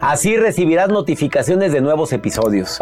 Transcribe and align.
Así 0.00 0.36
recibirás 0.36 0.88
notificaciones 0.88 1.72
de 1.72 1.80
nuevos 1.80 2.12
episodios. 2.12 2.78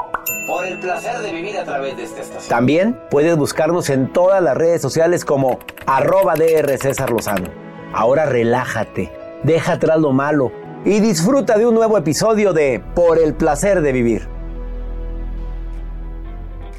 Por 0.48 0.66
el 0.66 0.78
placer 0.80 1.18
de 1.20 1.32
vivir 1.32 1.56
a 1.56 1.64
través 1.64 1.96
de 1.96 2.02
esta 2.02 2.22
estación. 2.22 2.48
También 2.48 3.00
puedes 3.08 3.36
buscarnos 3.36 3.88
en 3.90 4.12
todas 4.12 4.42
las 4.42 4.56
redes 4.56 4.82
sociales 4.82 5.24
como 5.24 5.60
arroba 5.86 6.34
DR 6.34 6.76
César 6.76 7.10
Lozano. 7.10 7.48
Ahora 7.92 8.26
relájate, 8.26 9.12
deja 9.44 9.74
atrás 9.74 10.00
lo 10.00 10.12
malo 10.12 10.50
y 10.84 10.98
disfruta 10.98 11.56
de 11.56 11.66
un 11.66 11.74
nuevo 11.74 11.96
episodio 11.96 12.52
de 12.52 12.82
Por 12.96 13.18
el 13.18 13.34
placer 13.34 13.80
de 13.80 13.92
vivir. 13.92 14.28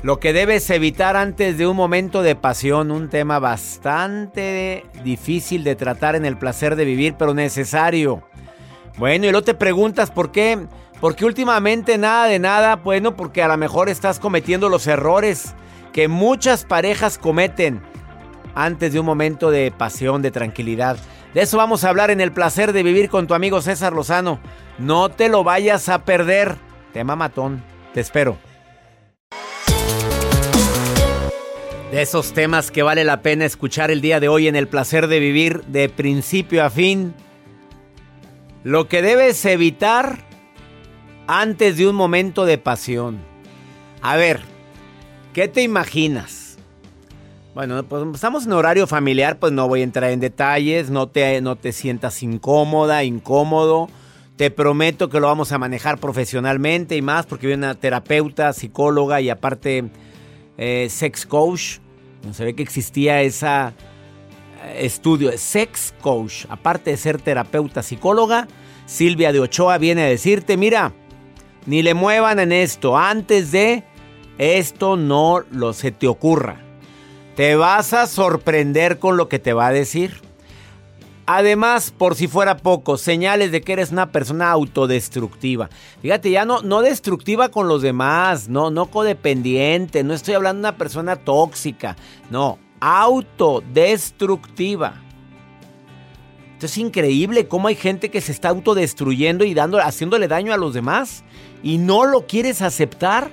Lo 0.03 0.19
que 0.19 0.33
debes 0.33 0.69
evitar 0.69 1.15
antes 1.15 1.57
de 1.57 1.65
un 1.65 1.77
momento 1.77 2.21
de 2.21 2.35
pasión, 2.35 2.91
un 2.91 3.09
tema 3.09 3.39
bastante 3.39 4.85
difícil 5.03 5.63
de 5.63 5.75
tratar 5.75 6.15
en 6.15 6.25
el 6.25 6.37
placer 6.37 6.75
de 6.75 6.85
vivir, 6.85 7.15
pero 7.17 7.33
necesario. 7.33 8.21
Bueno, 8.97 9.25
y 9.25 9.31
luego 9.31 9.43
te 9.43 9.53
preguntas 9.53 10.09
por 10.09 10.31
qué, 10.31 10.67
porque 11.01 11.25
últimamente 11.25 11.97
nada 11.97 12.27
de 12.27 12.39
nada, 12.39 12.77
bueno, 12.77 13.15
porque 13.15 13.43
a 13.43 13.47
lo 13.47 13.57
mejor 13.57 13.89
estás 13.89 14.19
cometiendo 14.19 14.69
los 14.69 14.87
errores 14.87 15.53
que 15.91 16.07
muchas 16.07 16.65
parejas 16.65 17.17
cometen 17.17 17.81
antes 18.53 18.93
de 18.93 18.99
un 18.99 19.05
momento 19.05 19.51
de 19.51 19.71
pasión, 19.71 20.21
de 20.21 20.31
tranquilidad. 20.31 20.97
De 21.33 21.41
eso 21.41 21.57
vamos 21.57 21.83
a 21.83 21.89
hablar 21.89 22.11
en 22.11 22.21
el 22.21 22.31
placer 22.31 22.71
de 22.71 22.83
vivir 22.83 23.09
con 23.09 23.27
tu 23.27 23.33
amigo 23.33 23.61
César 23.61 23.91
Lozano. 23.91 24.39
No 24.77 25.09
te 25.09 25.27
lo 25.27 25.43
vayas 25.43 25.89
a 25.89 26.05
perder. 26.05 26.55
Tema 26.93 27.17
matón. 27.17 27.61
Te 27.93 27.99
espero. 27.99 28.37
De 31.91 32.01
esos 32.01 32.33
temas 32.33 32.71
que 32.71 32.83
vale 32.83 33.03
la 33.03 33.21
pena 33.21 33.45
escuchar 33.45 33.91
el 33.91 33.99
día 33.99 34.21
de 34.21 34.29
hoy 34.29 34.47
en 34.47 34.55
el 34.55 34.67
placer 34.67 35.07
de 35.07 35.19
vivir 35.19 35.63
de 35.65 35.89
principio 35.89 36.63
a 36.63 36.69
fin. 36.69 37.13
Lo 38.65 38.87
que 38.87 39.03
debes 39.03 39.45
evitar 39.45 40.17
antes 41.27 41.77
de 41.77 41.87
un 41.87 41.95
momento 41.95 42.45
de 42.45 42.57
pasión. 42.57 43.19
A 44.01 44.15
ver, 44.15 44.41
¿qué 45.33 45.47
te 45.47 45.61
imaginas? 45.61 46.57
Bueno, 47.53 47.83
pues 47.83 48.03
estamos 48.15 48.47
en 48.47 48.53
horario 48.53 48.87
familiar, 48.87 49.37
pues 49.37 49.53
no 49.53 49.67
voy 49.67 49.81
a 49.81 49.83
entrar 49.83 50.09
en 50.09 50.19
detalles, 50.19 50.89
no 50.89 51.07
te, 51.07 51.41
no 51.41 51.57
te 51.57 51.73
sientas 51.73 52.23
incómoda, 52.23 53.03
incómodo. 53.03 53.87
Te 54.35 54.49
prometo 54.49 55.09
que 55.09 55.19
lo 55.19 55.27
vamos 55.27 55.51
a 55.51 55.59
manejar 55.59 55.99
profesionalmente 55.99 56.95
y 56.95 57.03
más 57.03 57.27
porque 57.27 57.45
viene 57.45 57.67
una 57.67 57.75
terapeuta, 57.75 58.51
psicóloga 58.51 59.21
y 59.21 59.29
aparte 59.29 59.91
eh, 60.57 60.87
sex 60.89 61.27
coach. 61.27 61.77
Se 62.31 62.43
ve 62.43 62.55
que 62.55 62.63
existía 62.63 63.21
ese 63.21 63.47
estudio 64.73 65.31
sex 65.37 65.93
coach. 66.01 66.45
Aparte 66.49 66.91
de 66.91 66.97
ser 66.97 67.21
terapeuta, 67.21 67.83
psicóloga, 67.83 68.47
Silvia 68.85 69.31
de 69.31 69.39
Ochoa 69.39 69.77
viene 69.77 70.03
a 70.03 70.07
decirte, 70.07 70.57
mira, 70.57 70.93
ni 71.65 71.81
le 71.81 71.93
muevan 71.93 72.39
en 72.39 72.51
esto. 72.51 72.97
Antes 72.97 73.51
de 73.51 73.83
esto 74.37 74.97
no 74.97 75.41
lo 75.51 75.73
se 75.73 75.91
te 75.91 76.07
ocurra. 76.07 76.61
Te 77.35 77.55
vas 77.55 77.93
a 77.93 78.07
sorprender 78.07 78.99
con 78.99 79.17
lo 79.17 79.27
que 79.27 79.39
te 79.39 79.53
va 79.53 79.67
a 79.67 79.71
decir. 79.71 80.21
Además, 81.27 81.91
por 81.91 82.15
si 82.15 82.27
fuera 82.27 82.57
poco, 82.57 82.97
señales 82.97 83.51
de 83.51 83.61
que 83.61 83.73
eres 83.73 83.91
una 83.91 84.11
persona 84.11 84.51
autodestructiva. 84.51 85.69
Fíjate, 86.01 86.29
ya 86.29 86.45
no, 86.45 86.61
no 86.61 86.81
destructiva 86.81 87.49
con 87.49 87.67
los 87.67 87.81
demás, 87.81 88.47
no, 88.47 88.69
no 88.69 88.85
codependiente, 88.85 90.03
no 90.03 90.13
estoy 90.13 90.35
hablando 90.35 90.61
de 90.61 90.69
una 90.69 90.77
persona 90.77 91.15
tóxica, 91.15 91.95
no, 92.29 92.59
autodestructiva. 92.79 95.01
Esto 96.53 96.67
es 96.67 96.77
increíble 96.77 97.47
cómo 97.47 97.67
hay 97.67 97.75
gente 97.75 98.09
que 98.09 98.21
se 98.21 98.31
está 98.31 98.47
autodestruyendo 98.49 99.43
y 99.43 99.53
dando, 99.53 99.79
haciéndole 99.79 100.29
daño 100.29 100.53
a 100.53 100.57
los 100.57 100.73
demás 100.73 101.25
y 101.61 101.77
no 101.77 102.05
lo 102.05 102.25
quieres 102.27 102.61
aceptar. 102.61 103.29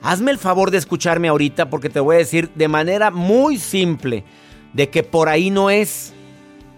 Hazme 0.00 0.30
el 0.30 0.38
favor 0.38 0.70
de 0.70 0.78
escucharme 0.78 1.28
ahorita 1.28 1.68
porque 1.68 1.90
te 1.90 2.00
voy 2.00 2.16
a 2.16 2.20
decir 2.20 2.50
de 2.54 2.68
manera 2.68 3.10
muy 3.10 3.58
simple 3.58 4.24
de 4.72 4.88
que 4.88 5.02
por 5.02 5.28
ahí 5.28 5.50
no 5.50 5.68
es, 5.68 6.14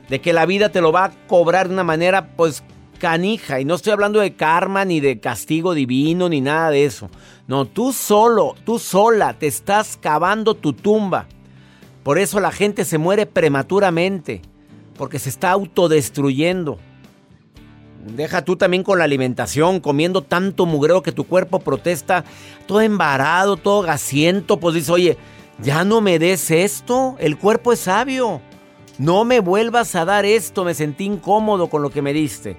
de 0.08 0.20
que 0.20 0.32
la 0.32 0.46
vida 0.46 0.70
te 0.70 0.80
lo 0.80 0.90
va 0.90 1.04
a 1.04 1.12
cobrar 1.28 1.68
de 1.68 1.74
una 1.74 1.84
manera 1.84 2.34
pues 2.36 2.64
canija 2.98 3.60
y 3.60 3.64
no 3.64 3.74
estoy 3.74 3.92
hablando 3.92 4.20
de 4.20 4.34
karma 4.34 4.84
ni 4.84 5.00
de 5.00 5.20
castigo 5.20 5.74
divino 5.74 6.28
ni 6.28 6.40
nada 6.40 6.70
de 6.70 6.84
eso. 6.84 7.10
No, 7.46 7.66
tú 7.66 7.92
solo, 7.92 8.54
tú 8.64 8.78
sola 8.78 9.38
te 9.38 9.46
estás 9.46 9.98
cavando 10.00 10.54
tu 10.54 10.72
tumba. 10.72 11.26
Por 12.02 12.18
eso 12.18 12.40
la 12.40 12.52
gente 12.52 12.84
se 12.84 12.98
muere 12.98 13.26
prematuramente 13.26 14.42
porque 14.96 15.18
se 15.18 15.28
está 15.28 15.50
autodestruyendo. 15.50 16.78
Deja 18.06 18.44
tú 18.44 18.56
también 18.56 18.82
con 18.82 18.98
la 18.98 19.04
alimentación, 19.04 19.78
comiendo 19.78 20.22
tanto 20.22 20.66
mugreo 20.66 21.02
que 21.02 21.12
tu 21.12 21.24
cuerpo 21.24 21.60
protesta, 21.60 22.24
todo 22.66 22.80
embarado, 22.80 23.56
todo 23.56 23.82
gasiento, 23.82 24.58
pues 24.58 24.74
dice, 24.74 24.92
oye, 24.92 25.16
Ya 25.62 25.84
no 25.84 26.00
me 26.00 26.18
des 26.18 26.50
esto, 26.50 27.14
el 27.20 27.38
cuerpo 27.38 27.72
es 27.72 27.80
sabio. 27.80 28.40
No 28.98 29.24
me 29.24 29.38
vuelvas 29.38 29.94
a 29.94 30.04
dar 30.04 30.24
esto, 30.24 30.64
me 30.64 30.74
sentí 30.74 31.04
incómodo 31.04 31.68
con 31.68 31.82
lo 31.82 31.90
que 31.90 32.02
me 32.02 32.12
diste. 32.12 32.56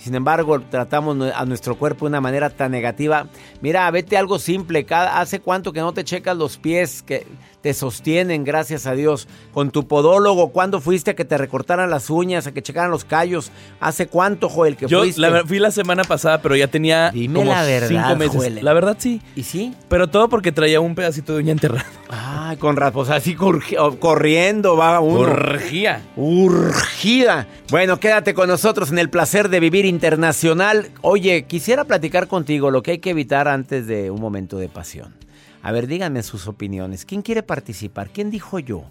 Sin 0.00 0.14
embargo, 0.14 0.60
tratamos 0.60 1.32
a 1.34 1.44
nuestro 1.44 1.76
cuerpo 1.76 2.06
de 2.06 2.10
una 2.10 2.20
manera 2.20 2.50
tan 2.50 2.70
negativa. 2.70 3.26
Mira, 3.60 3.90
vete 3.90 4.16
algo 4.16 4.38
simple. 4.38 4.86
¿Hace 4.90 5.40
cuánto 5.40 5.72
que 5.72 5.80
no 5.80 5.92
te 5.92 6.04
checas 6.04 6.36
los 6.36 6.56
pies 6.56 7.02
que 7.02 7.26
te 7.60 7.74
sostienen, 7.74 8.44
gracias 8.44 8.86
a 8.86 8.92
Dios? 8.92 9.26
Con 9.52 9.70
tu 9.70 9.88
podólogo, 9.88 10.50
¿cuándo 10.50 10.80
fuiste 10.80 11.10
a 11.10 11.14
que 11.16 11.24
te 11.24 11.36
recortaran 11.36 11.90
las 11.90 12.10
uñas, 12.10 12.46
a 12.46 12.52
que 12.52 12.62
checaran 12.62 12.90
los 12.90 13.04
callos? 13.04 13.50
¿Hace 13.80 14.06
cuánto, 14.06 14.48
Joel, 14.48 14.76
que 14.76 14.86
Yo 14.86 15.00
fuiste? 15.00 15.20
la, 15.20 15.44
fui 15.44 15.58
la 15.58 15.70
semana 15.72 16.04
pasada, 16.04 16.40
pero 16.40 16.54
ya 16.54 16.68
tenía 16.68 17.10
Dime 17.10 17.40
como 17.40 17.52
la 17.52 17.62
verdad, 17.64 17.88
cinco 17.88 18.16
meses. 18.16 18.36
Joel. 18.36 18.60
La 18.62 18.72
verdad 18.72 18.96
sí. 18.98 19.20
¿Y 19.34 19.42
sí? 19.42 19.74
Pero 19.88 20.08
todo 20.08 20.28
porque 20.28 20.52
traía 20.52 20.80
un 20.80 20.94
pedacito 20.94 21.34
de 21.34 21.40
uña 21.40 21.52
enterrado. 21.52 21.84
Ay, 22.10 22.56
con 22.56 22.76
rasgos 22.76 23.10
así 23.10 23.36
corri- 23.36 23.98
corriendo 23.98 24.76
va 24.76 24.98
uno. 25.00 25.20
Urgía. 25.20 26.02
Urgida. 26.16 27.46
Bueno, 27.70 28.00
quédate 28.00 28.32
con 28.32 28.48
nosotros 28.48 28.90
en 28.90 28.98
el 28.98 29.10
placer 29.10 29.48
de 29.50 29.60
vivir 29.60 29.84
internacional. 29.84 30.90
Oye, 31.02 31.44
quisiera 31.44 31.84
platicar 31.84 32.26
contigo 32.26 32.70
lo 32.70 32.82
que 32.82 32.92
hay 32.92 32.98
que 32.98 33.10
evitar 33.10 33.46
antes 33.46 33.86
de 33.86 34.10
un 34.10 34.20
momento 34.20 34.56
de 34.58 34.68
pasión. 34.70 35.14
A 35.62 35.70
ver, 35.72 35.86
díganme 35.86 36.22
sus 36.22 36.46
opiniones. 36.46 37.04
¿Quién 37.04 37.20
quiere 37.20 37.42
participar? 37.42 38.08
¿Quién 38.10 38.30
dijo 38.30 38.58
yo? 38.58 38.84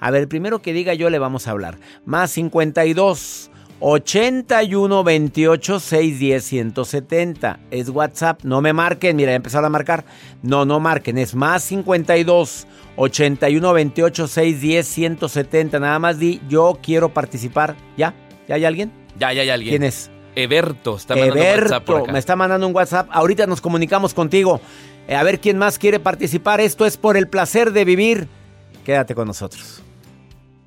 A 0.00 0.10
ver, 0.10 0.26
primero 0.26 0.60
que 0.60 0.72
diga 0.72 0.94
yo 0.94 1.10
le 1.10 1.18
vamos 1.20 1.46
a 1.46 1.52
hablar. 1.52 1.78
Más 2.04 2.32
52 2.32 3.50
81 3.80 5.04
28 5.04 5.80
610 5.80 6.44
170. 6.44 7.60
Es 7.70 7.88
WhatsApp. 7.88 8.42
No 8.42 8.60
me 8.60 8.72
marquen. 8.72 9.16
Mira, 9.16 9.32
ya 9.32 9.36
empezaron 9.36 9.66
a 9.66 9.68
marcar. 9.70 10.04
No, 10.42 10.64
no 10.64 10.80
marquen. 10.80 11.18
Es 11.18 11.34
más 11.34 11.64
52 11.64 12.66
81 12.96 13.72
28 13.72 14.26
610 14.26 14.86
170. 14.86 15.80
Nada 15.80 15.98
más 15.98 16.18
di 16.18 16.40
yo 16.48 16.78
quiero 16.82 17.12
participar. 17.12 17.76
¿Ya? 17.96 18.14
¿Ya 18.48 18.54
hay 18.54 18.64
alguien? 18.64 18.92
Ya, 19.18 19.32
ya 19.32 19.42
hay 19.42 19.50
alguien. 19.50 19.72
¿Quién 19.72 19.82
es? 19.82 20.10
Eberto. 20.34 20.96
Está 20.96 21.14
mandando 21.14 21.40
WhatsApp 21.40 21.84
por 21.84 21.96
Eberto, 21.96 22.04
acá. 22.04 22.12
me 22.12 22.18
está 22.18 22.36
mandando 22.36 22.66
un 22.66 22.74
WhatsApp. 22.74 23.08
Ahorita 23.12 23.46
nos 23.46 23.60
comunicamos 23.60 24.14
contigo. 24.14 24.60
Eh, 25.06 25.14
a 25.14 25.22
ver 25.22 25.40
quién 25.40 25.58
más 25.58 25.78
quiere 25.78 26.00
participar. 26.00 26.60
Esto 26.60 26.86
es 26.86 26.96
por 26.96 27.16
el 27.16 27.28
placer 27.28 27.72
de 27.72 27.84
vivir. 27.84 28.28
Quédate 28.84 29.14
con 29.14 29.26
nosotros. 29.26 29.83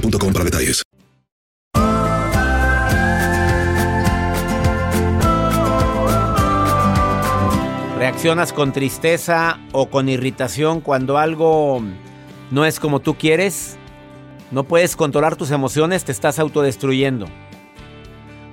para 0.00 0.44
detalles. 0.44 0.82
¿Reaccionas 7.98 8.52
con 8.52 8.72
tristeza 8.72 9.58
o 9.72 9.90
con 9.90 10.08
irritación 10.08 10.80
cuando 10.80 11.18
algo 11.18 11.82
no 12.50 12.64
es 12.64 12.78
como 12.78 13.00
tú 13.00 13.16
quieres? 13.16 13.76
¿No 14.50 14.64
puedes 14.64 14.96
controlar 14.96 15.36
tus 15.36 15.50
emociones? 15.50 16.04
Te 16.04 16.12
estás 16.12 16.38
autodestruyendo. 16.38 17.26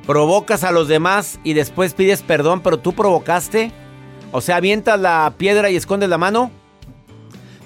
¿Provocas 0.08 0.64
a 0.64 0.72
los 0.72 0.88
demás 0.88 1.40
y 1.44 1.54
después 1.54 1.94
pides 1.94 2.22
perdón, 2.22 2.62
pero 2.62 2.80
tú 2.80 2.94
provocaste? 2.94 3.72
O 4.32 4.42
sea, 4.42 4.56
avientas 4.56 5.00
la 5.00 5.34
piedra 5.38 5.70
y 5.70 5.76
escondes 5.76 6.10
la 6.10 6.18
mano. 6.18 6.52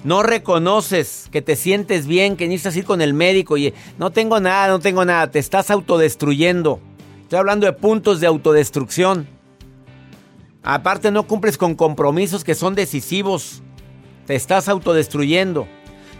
No 0.04 0.22
reconoces 0.22 1.28
que 1.32 1.42
te 1.42 1.56
sientes 1.56 2.06
bien, 2.06 2.36
que 2.36 2.46
necesitas 2.46 2.76
ir 2.76 2.84
con 2.84 3.00
el 3.00 3.14
médico 3.14 3.56
y 3.56 3.74
no 3.98 4.10
tengo 4.10 4.38
nada, 4.40 4.68
no 4.68 4.78
tengo 4.78 5.04
nada. 5.04 5.30
Te 5.30 5.38
estás 5.38 5.70
autodestruyendo. 5.70 6.80
Estoy 7.22 7.40
hablando 7.40 7.66
de 7.66 7.72
puntos 7.72 8.20
de 8.20 8.26
autodestrucción. 8.26 9.28
Aparte 10.62 11.10
no 11.10 11.26
cumples 11.26 11.58
con 11.58 11.74
compromisos 11.74 12.44
que 12.44 12.54
son 12.54 12.74
decisivos. 12.74 13.62
Te 14.26 14.34
estás 14.34 14.68
autodestruyendo. 14.68 15.66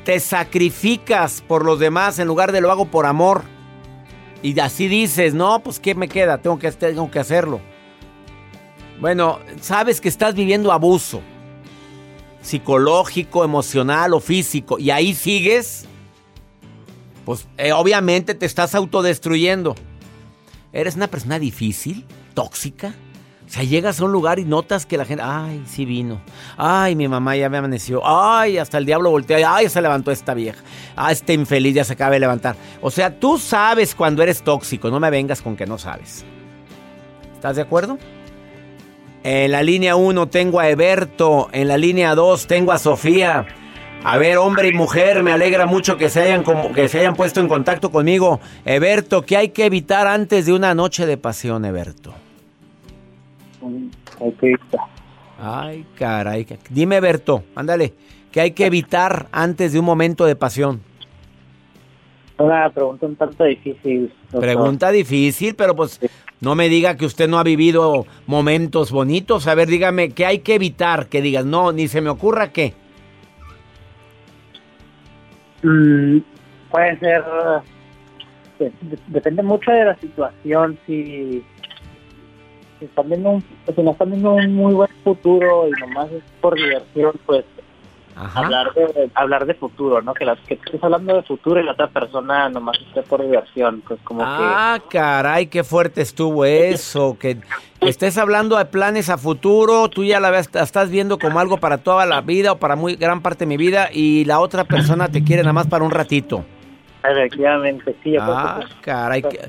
Te 0.04 0.20
sacrificas 0.20 1.42
por 1.46 1.64
los 1.64 1.78
demás 1.78 2.18
en 2.18 2.26
lugar 2.26 2.50
de 2.52 2.60
lo 2.60 2.72
hago 2.72 2.86
por 2.86 3.06
amor. 3.06 3.42
Y 4.42 4.58
así 4.60 4.88
dices, 4.88 5.34
no, 5.34 5.60
pues 5.60 5.80
¿qué 5.80 5.94
me 5.94 6.08
queda? 6.08 6.38
Tengo 6.38 6.58
que, 6.58 6.70
tengo 6.72 7.10
que 7.10 7.18
hacerlo. 7.18 7.60
Bueno, 9.00 9.38
sabes 9.60 10.00
que 10.00 10.08
estás 10.08 10.34
viviendo 10.34 10.72
abuso. 10.72 11.20
Psicológico, 12.48 13.44
emocional 13.44 14.14
o 14.14 14.20
físico. 14.20 14.78
Y 14.78 14.90
ahí 14.90 15.14
sigues. 15.14 15.84
Pues 17.26 17.46
eh, 17.58 17.72
obviamente 17.72 18.34
te 18.34 18.46
estás 18.46 18.74
autodestruyendo. 18.74 19.74
¿Eres 20.72 20.96
una 20.96 21.08
persona 21.08 21.38
difícil? 21.38 22.06
¿Tóxica? 22.32 22.94
O 23.46 23.50
sea, 23.50 23.64
llegas 23.64 24.00
a 24.00 24.06
un 24.06 24.12
lugar 24.12 24.38
y 24.38 24.46
notas 24.46 24.86
que 24.86 24.96
la 24.96 25.04
gente, 25.04 25.22
ay, 25.22 25.62
sí 25.66 25.84
vino. 25.84 26.22
Ay, 26.56 26.96
mi 26.96 27.06
mamá 27.06 27.36
ya 27.36 27.50
me 27.50 27.58
amaneció. 27.58 28.00
Ay, 28.02 28.56
hasta 28.56 28.78
el 28.78 28.86
diablo 28.86 29.10
voltea. 29.10 29.54
Ay, 29.54 29.68
se 29.68 29.82
levantó 29.82 30.10
esta 30.10 30.32
vieja. 30.32 30.62
Ah, 30.96 31.12
este 31.12 31.34
infeliz 31.34 31.74
ya 31.74 31.84
se 31.84 31.92
acaba 31.92 32.12
de 32.12 32.20
levantar. 32.20 32.56
O 32.80 32.90
sea, 32.90 33.20
tú 33.20 33.36
sabes 33.36 33.94
cuando 33.94 34.22
eres 34.22 34.40
tóxico. 34.40 34.90
No 34.90 34.98
me 34.98 35.10
vengas 35.10 35.42
con 35.42 35.54
que 35.54 35.66
no 35.66 35.76
sabes. 35.76 36.24
¿Estás 37.34 37.56
de 37.56 37.62
acuerdo? 37.62 37.98
En 39.30 39.50
la 39.52 39.62
línea 39.62 39.94
1 39.94 40.28
tengo 40.28 40.58
a 40.58 40.70
Eberto. 40.70 41.50
En 41.52 41.68
la 41.68 41.76
línea 41.76 42.14
2 42.14 42.46
tengo 42.46 42.72
a 42.72 42.78
Sofía. 42.78 43.44
A 44.02 44.16
ver, 44.16 44.38
hombre 44.38 44.68
y 44.68 44.72
mujer, 44.72 45.22
me 45.22 45.32
alegra 45.32 45.66
mucho 45.66 45.98
que 45.98 46.08
se 46.08 46.22
hayan, 46.22 46.42
que 46.74 46.88
se 46.88 47.00
hayan 47.00 47.14
puesto 47.14 47.38
en 47.40 47.46
contacto 47.46 47.90
conmigo. 47.90 48.40
Eberto, 48.64 49.20
¿qué 49.26 49.36
hay 49.36 49.50
que 49.50 49.66
evitar 49.66 50.06
antes 50.06 50.46
de 50.46 50.54
una 50.54 50.74
noche 50.74 51.04
de 51.04 51.18
pasión, 51.18 51.66
Eberto? 51.66 52.14
Ay, 55.38 55.84
caray. 55.94 56.46
Dime, 56.70 56.98
Berto, 56.98 57.44
ándale. 57.54 57.90
¿Qué 57.90 57.96
¿Qué 58.32 58.40
hay 58.40 58.50
que 58.52 58.64
evitar 58.64 59.28
antes 59.30 59.74
de 59.74 59.78
un 59.78 59.84
momento 59.84 60.24
de 60.24 60.36
pasión? 60.36 60.80
Una 62.38 62.70
pregunta 62.70 63.06
un 63.06 63.16
tanto 63.16 63.44
difícil. 63.44 64.12
doctor. 64.22 64.40
Pregunta 64.40 64.90
difícil, 64.92 65.54
pero 65.56 65.74
pues 65.74 66.00
no 66.40 66.54
me 66.54 66.68
diga 66.68 66.96
que 66.96 67.04
usted 67.04 67.28
no 67.28 67.38
ha 67.38 67.42
vivido 67.42 68.06
momentos 68.26 68.92
bonitos. 68.92 69.46
A 69.48 69.54
ver, 69.56 69.66
dígame, 69.68 70.10
¿qué 70.10 70.24
hay 70.24 70.38
que 70.38 70.54
evitar? 70.54 71.08
Que 71.08 71.20
digas, 71.20 71.44
no, 71.44 71.72
ni 71.72 71.88
se 71.88 72.00
me 72.00 72.10
ocurra 72.10 72.52
qué. 72.52 72.74
Mm, 75.62 76.18
puede 76.70 76.98
ser. 77.00 77.24
de- 78.58 78.72
de- 78.82 78.98
depende 79.06 79.42
mucho 79.42 79.70
de 79.70 79.84
la 79.84 79.96
situación. 79.98 80.78
Si, 80.86 81.44
si 82.78 82.84
están 82.84 83.08
viendo 83.08 83.30
un, 83.30 83.44
si 83.74 83.82
no 83.82 83.92
están 83.92 84.10
viendo 84.10 84.34
un 84.34 84.52
muy 84.54 84.74
buen 84.74 84.90
futuro 85.04 85.68
y 85.68 85.70
nomás 85.80 86.10
es 86.10 86.22
por 86.40 86.56
diversión, 86.56 87.12
pues 87.24 87.44
Ajá. 88.20 88.40
hablar 88.40 88.74
de 88.74 89.10
hablar 89.14 89.46
de 89.46 89.54
futuro, 89.54 90.02
¿no? 90.02 90.12
Que, 90.14 90.26
que 90.46 90.54
estés 90.54 90.82
hablando 90.82 91.14
de 91.14 91.22
futuro 91.22 91.60
y 91.60 91.64
la 91.64 91.72
otra 91.72 91.86
persona 91.88 92.48
nomás 92.48 92.76
esté 92.88 93.02
por 93.02 93.22
diversión, 93.22 93.82
pues 93.86 94.00
como 94.02 94.22
Ah, 94.24 94.78
caray, 94.90 95.46
qué 95.46 95.62
fuerte 95.62 96.02
estuvo 96.02 96.44
eso. 96.44 97.16
Que 97.20 97.38
estés 97.80 98.18
hablando 98.18 98.56
de 98.58 98.64
planes 98.64 99.08
a 99.08 99.18
futuro, 99.18 99.88
tú 99.88 100.04
ya 100.04 100.18
la 100.20 100.30
ves- 100.30 100.50
estás 100.54 100.90
viendo 100.90 101.18
como 101.18 101.38
algo 101.38 101.58
para 101.58 101.78
toda 101.78 102.06
la 102.06 102.20
vida 102.20 102.52
o 102.52 102.58
para 102.58 102.74
muy 102.76 102.96
gran 102.96 103.22
parte 103.22 103.40
de 103.44 103.46
mi 103.46 103.56
vida 103.56 103.88
y 103.92 104.24
la 104.24 104.40
otra 104.40 104.64
persona 104.64 105.08
te 105.08 105.22
quiere 105.22 105.42
nada 105.42 105.52
más 105.52 105.66
para 105.68 105.84
un 105.84 105.90
ratito. 105.92 106.44
que 107.00 107.12
efectivamente 107.12 107.94
sí. 108.02 108.10
yo 108.12 108.18
que 108.18 108.24
Ah, 108.26 108.54
pues, 108.60 108.74
caray. 108.82 109.22
que- 109.22 109.40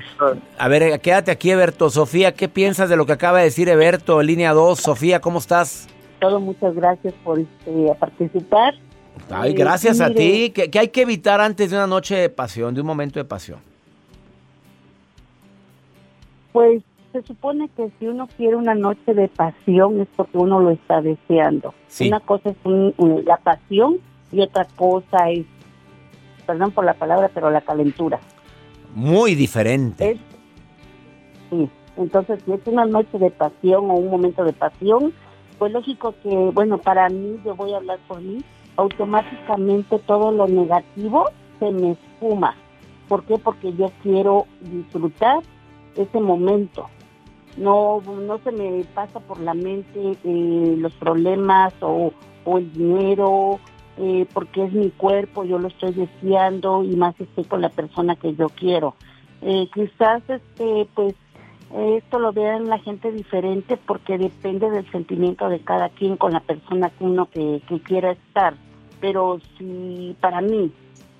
A 0.56 0.68
ver, 0.68 1.00
quédate 1.00 1.30
aquí, 1.32 1.50
Eberto. 1.50 1.90
Sofía, 1.90 2.32
¿qué 2.32 2.48
piensas 2.48 2.88
de 2.88 2.96
lo 2.96 3.04
que 3.06 3.12
acaba 3.12 3.38
de 3.38 3.44
decir 3.44 3.68
Eberto, 3.68 4.22
línea 4.22 4.52
2? 4.52 4.78
Sofía, 4.80 5.20
¿cómo 5.20 5.40
estás? 5.40 5.88
Todo, 6.20 6.38
muchas 6.40 6.74
gracias 6.74 7.14
por 7.24 7.38
este, 7.40 7.94
participar. 7.98 8.74
Ay, 9.30 9.50
Eh, 9.52 9.54
gracias 9.54 10.00
a 10.00 10.08
mire, 10.08 10.20
ti. 10.20 10.50
¿Qué, 10.50 10.70
qué 10.70 10.78
hay 10.78 10.88
que 10.88 11.02
evitar 11.02 11.40
antes 11.40 11.70
de 11.70 11.76
una 11.76 11.86
noche 11.86 12.14
de 12.16 12.28
pasión, 12.28 12.74
de 12.74 12.80
un 12.82 12.86
momento 12.86 13.18
de 13.18 13.24
pasión? 13.24 13.58
Pues 16.52 16.82
se 17.12 17.22
supone 17.22 17.68
que 17.76 17.90
si 17.98 18.06
uno 18.06 18.28
quiere 18.36 18.56
una 18.56 18.74
noche 18.74 19.14
de 19.14 19.28
pasión 19.28 20.00
es 20.00 20.08
porque 20.16 20.38
uno 20.38 20.60
lo 20.60 20.70
está 20.70 21.00
deseando. 21.00 21.74
Sí. 21.88 22.08
Una 22.08 22.20
cosa 22.20 22.50
es 22.50 22.56
un- 22.64 22.94
un- 22.98 23.24
la 23.24 23.36
pasión 23.38 23.96
y 24.32 24.40
otra 24.40 24.66
cosa 24.76 25.30
es, 25.30 25.44
perdón 26.46 26.70
por 26.72 26.84
la 26.84 26.94
palabra, 26.94 27.30
pero 27.32 27.50
la 27.50 27.60
calentura. 27.60 28.20
Muy 28.94 29.34
diferente. 29.34 30.12
Es, 30.12 30.18
sí. 31.50 31.68
Entonces, 31.96 32.40
si 32.44 32.52
es 32.52 32.60
una 32.66 32.84
noche 32.86 33.18
de 33.18 33.30
pasión 33.30 33.90
o 33.90 33.94
un 33.94 34.10
momento 34.10 34.44
de 34.44 34.52
pasión, 34.52 35.12
pues 35.60 35.72
lógico 35.72 36.14
que, 36.22 36.34
bueno, 36.54 36.78
para 36.78 37.10
mí, 37.10 37.38
yo 37.44 37.54
voy 37.54 37.74
a 37.74 37.76
hablar 37.76 37.98
por 38.08 38.22
mí, 38.22 38.42
automáticamente 38.76 39.98
todo 39.98 40.32
lo 40.32 40.48
negativo 40.48 41.26
se 41.58 41.70
me 41.70 41.90
espuma. 41.92 42.56
¿Por 43.08 43.24
qué? 43.24 43.36
Porque 43.36 43.74
yo 43.74 43.92
quiero 44.02 44.46
disfrutar 44.62 45.40
ese 45.96 46.18
momento. 46.18 46.88
No, 47.58 48.00
no 48.00 48.38
se 48.38 48.52
me 48.52 48.84
pasa 48.94 49.20
por 49.20 49.38
la 49.38 49.52
mente 49.52 50.16
eh, 50.24 50.76
los 50.78 50.94
problemas 50.94 51.74
o, 51.82 52.10
o 52.46 52.58
el 52.58 52.72
dinero, 52.72 53.60
eh, 53.98 54.26
porque 54.32 54.64
es 54.64 54.72
mi 54.72 54.88
cuerpo, 54.88 55.44
yo 55.44 55.58
lo 55.58 55.68
estoy 55.68 55.92
deseando 55.92 56.82
y 56.84 56.96
más 56.96 57.20
estoy 57.20 57.44
con 57.44 57.60
la 57.60 57.68
persona 57.68 58.16
que 58.16 58.34
yo 58.34 58.48
quiero. 58.48 58.94
Eh, 59.42 59.68
quizás 59.74 60.22
este, 60.26 60.88
pues 60.94 61.14
esto 61.72 62.18
lo 62.18 62.32
vean 62.32 62.68
la 62.68 62.78
gente 62.78 63.12
diferente 63.12 63.76
porque 63.76 64.18
depende 64.18 64.70
del 64.70 64.90
sentimiento 64.90 65.48
de 65.48 65.60
cada 65.60 65.88
quien 65.88 66.16
con 66.16 66.32
la 66.32 66.40
persona 66.40 66.90
que 66.90 67.04
uno 67.04 67.28
que, 67.30 67.62
quiera 67.84 68.12
estar. 68.12 68.54
Pero 69.00 69.38
si 69.56 70.16
para 70.20 70.40
mí, 70.40 70.72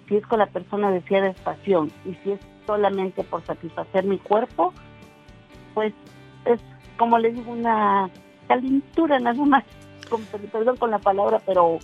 si 0.09 0.17
es 0.17 0.27
con 0.27 0.41
la 0.41 0.47
persona 0.47 0.91
deseada 0.91 1.29
es 1.29 1.41
pasión 1.41 1.91
y 2.05 2.15
si 2.17 2.33
es 2.33 2.41
solamente 2.67 3.23
por 3.25 3.45
satisfacer 3.45 4.05
mi 4.05 4.19
cuerpo, 4.19 4.73
pues 5.75 5.95
es 6.45 6.61
como 6.99 7.19
les 7.19 7.35
digo 7.35 7.53
una 7.53 8.11
calentura 8.49 9.19
nada 9.21 9.45
más, 9.45 9.65
con, 10.09 10.23
perdón 10.25 10.77
con 10.77 10.91
la 10.91 10.99
palabra, 10.99 11.41
pero 11.47 11.79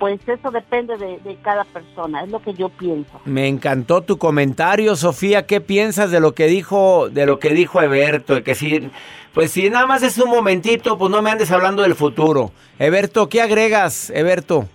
pues 0.00 0.18
eso 0.26 0.50
depende 0.50 0.96
de, 0.96 1.18
de 1.18 1.36
cada 1.42 1.62
persona, 1.64 2.24
es 2.24 2.30
lo 2.30 2.42
que 2.42 2.54
yo 2.54 2.68
pienso. 2.70 3.20
Me 3.26 3.46
encantó 3.46 4.00
tu 4.00 4.18
comentario, 4.18 4.96
Sofía. 4.96 5.46
¿Qué 5.46 5.60
piensas 5.60 6.10
de 6.10 6.18
lo 6.18 6.34
que 6.34 6.46
dijo, 6.46 7.08
de 7.10 7.26
lo 7.26 7.38
que 7.38 7.50
dijo 7.50 7.80
Eberto? 7.80 8.34
De 8.34 8.42
que 8.42 8.56
si, 8.56 8.90
pues 9.32 9.52
si 9.52 9.70
nada 9.70 9.86
más 9.86 10.02
es 10.02 10.18
un 10.18 10.30
momentito, 10.30 10.98
pues 10.98 11.10
no 11.12 11.22
me 11.22 11.30
andes 11.30 11.52
hablando 11.52 11.82
del 11.82 11.94
futuro. 11.94 12.50
Eberto, 12.78 13.28
¿qué 13.28 13.42
agregas, 13.42 14.10
Eberto? 14.10 14.66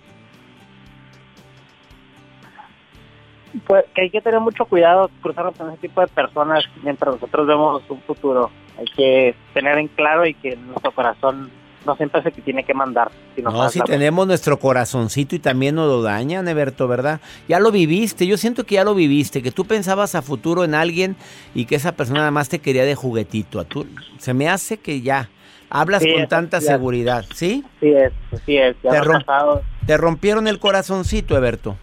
pues, 3.66 3.84
que 3.94 4.02
hay 4.02 4.10
que 4.10 4.20
tener 4.20 4.40
mucho 4.40 4.64
cuidado 4.66 5.10
cruzarnos 5.22 5.56
con 5.56 5.68
ese 5.70 5.78
tipo 5.78 6.00
de 6.00 6.08
personas 6.08 6.64
mientras 6.82 7.14
nosotros 7.14 7.46
vemos 7.46 7.82
un 7.88 8.00
futuro. 8.02 8.50
Hay 8.78 8.86
que 8.96 9.34
tener 9.54 9.78
en 9.78 9.88
claro 9.88 10.26
y 10.26 10.34
que 10.34 10.56
nuestro 10.56 10.92
corazón 10.92 11.50
no 11.86 11.96
siempre 11.96 12.22
que 12.22 12.42
tiene 12.42 12.64
que 12.64 12.74
mandar. 12.74 13.10
Sino 13.34 13.50
No, 13.50 13.68
si 13.70 13.78
la- 13.78 13.84
tenemos 13.86 14.26
nuestro 14.26 14.58
corazoncito 14.58 15.34
y 15.34 15.38
también 15.38 15.74
nos 15.76 15.88
lo 15.88 16.02
dañan, 16.02 16.46
Eberto, 16.48 16.86
¿verdad? 16.88 17.20
Ya 17.48 17.60
lo 17.60 17.70
viviste, 17.70 18.26
yo 18.26 18.36
siento 18.36 18.64
que 18.64 18.74
ya 18.74 18.84
lo 18.84 18.94
viviste, 18.94 19.42
que 19.42 19.52
tú 19.52 19.64
pensabas 19.64 20.14
a 20.14 20.22
futuro 20.22 20.64
en 20.64 20.74
alguien 20.74 21.16
y 21.54 21.64
que 21.66 21.76
esa 21.76 21.92
persona 21.92 22.18
nada 22.20 22.30
más 22.32 22.48
te 22.48 22.58
quería 22.58 22.84
de 22.84 22.94
juguetito. 22.94 23.60
A 23.60 23.64
tú, 23.64 23.86
se 24.18 24.34
me 24.34 24.48
hace 24.48 24.76
que 24.78 25.00
ya 25.00 25.30
hablas 25.70 26.02
Sí, 26.02 26.12
con 26.12 26.28
tanta 26.28 26.60
seguridad, 26.60 27.24
¿sí? 27.34 27.64
Sí 27.80 27.88
es, 27.92 28.12
sí 28.44 28.56
es. 28.56 28.76
Ya 28.82 28.90
Te 28.90 29.00
rom- 29.00 29.24
pasado. 29.24 29.62
Te 29.86 29.96
rompieron 29.96 30.46
el 30.48 30.58
corazoncito, 30.58 31.36
Eberto. 31.36 31.76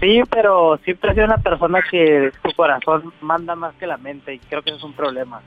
Sí, 0.00 0.22
pero 0.30 0.78
siempre 0.84 1.10
ha 1.10 1.14
sido 1.14 1.26
una 1.26 1.38
persona 1.38 1.80
que 1.90 2.30
su 2.42 2.56
corazón 2.56 3.12
manda 3.20 3.54
más 3.54 3.74
que 3.74 3.86
la 3.86 3.98
mente 3.98 4.34
y 4.34 4.38
creo 4.38 4.62
que 4.62 4.70
eso 4.70 4.78
es 4.78 4.84
un 4.84 4.94
problema. 4.94 5.42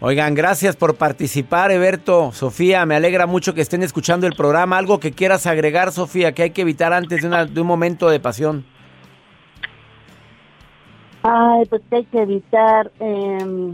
Oigan, 0.00 0.34
gracias 0.34 0.76
por 0.76 0.96
participar, 0.96 1.70
Eberto. 1.70 2.30
Sofía, 2.32 2.84
me 2.84 2.96
alegra 2.96 3.26
mucho 3.26 3.54
que 3.54 3.62
estén 3.62 3.82
escuchando 3.82 4.26
el 4.26 4.34
programa. 4.34 4.76
Algo 4.76 5.00
que 5.00 5.12
quieras 5.12 5.46
agregar, 5.46 5.90
Sofía, 5.90 6.32
que 6.32 6.42
hay 6.42 6.50
que 6.50 6.60
evitar 6.62 6.92
antes 6.92 7.22
de, 7.22 7.28
una- 7.28 7.46
de 7.46 7.60
un 7.60 7.66
momento 7.66 8.08
de 8.10 8.20
pasión. 8.20 8.64
Ay, 11.22 11.64
pues 11.66 11.82
que 11.88 11.96
hay 11.96 12.04
que 12.04 12.22
evitar, 12.22 12.92
em, 13.00 13.72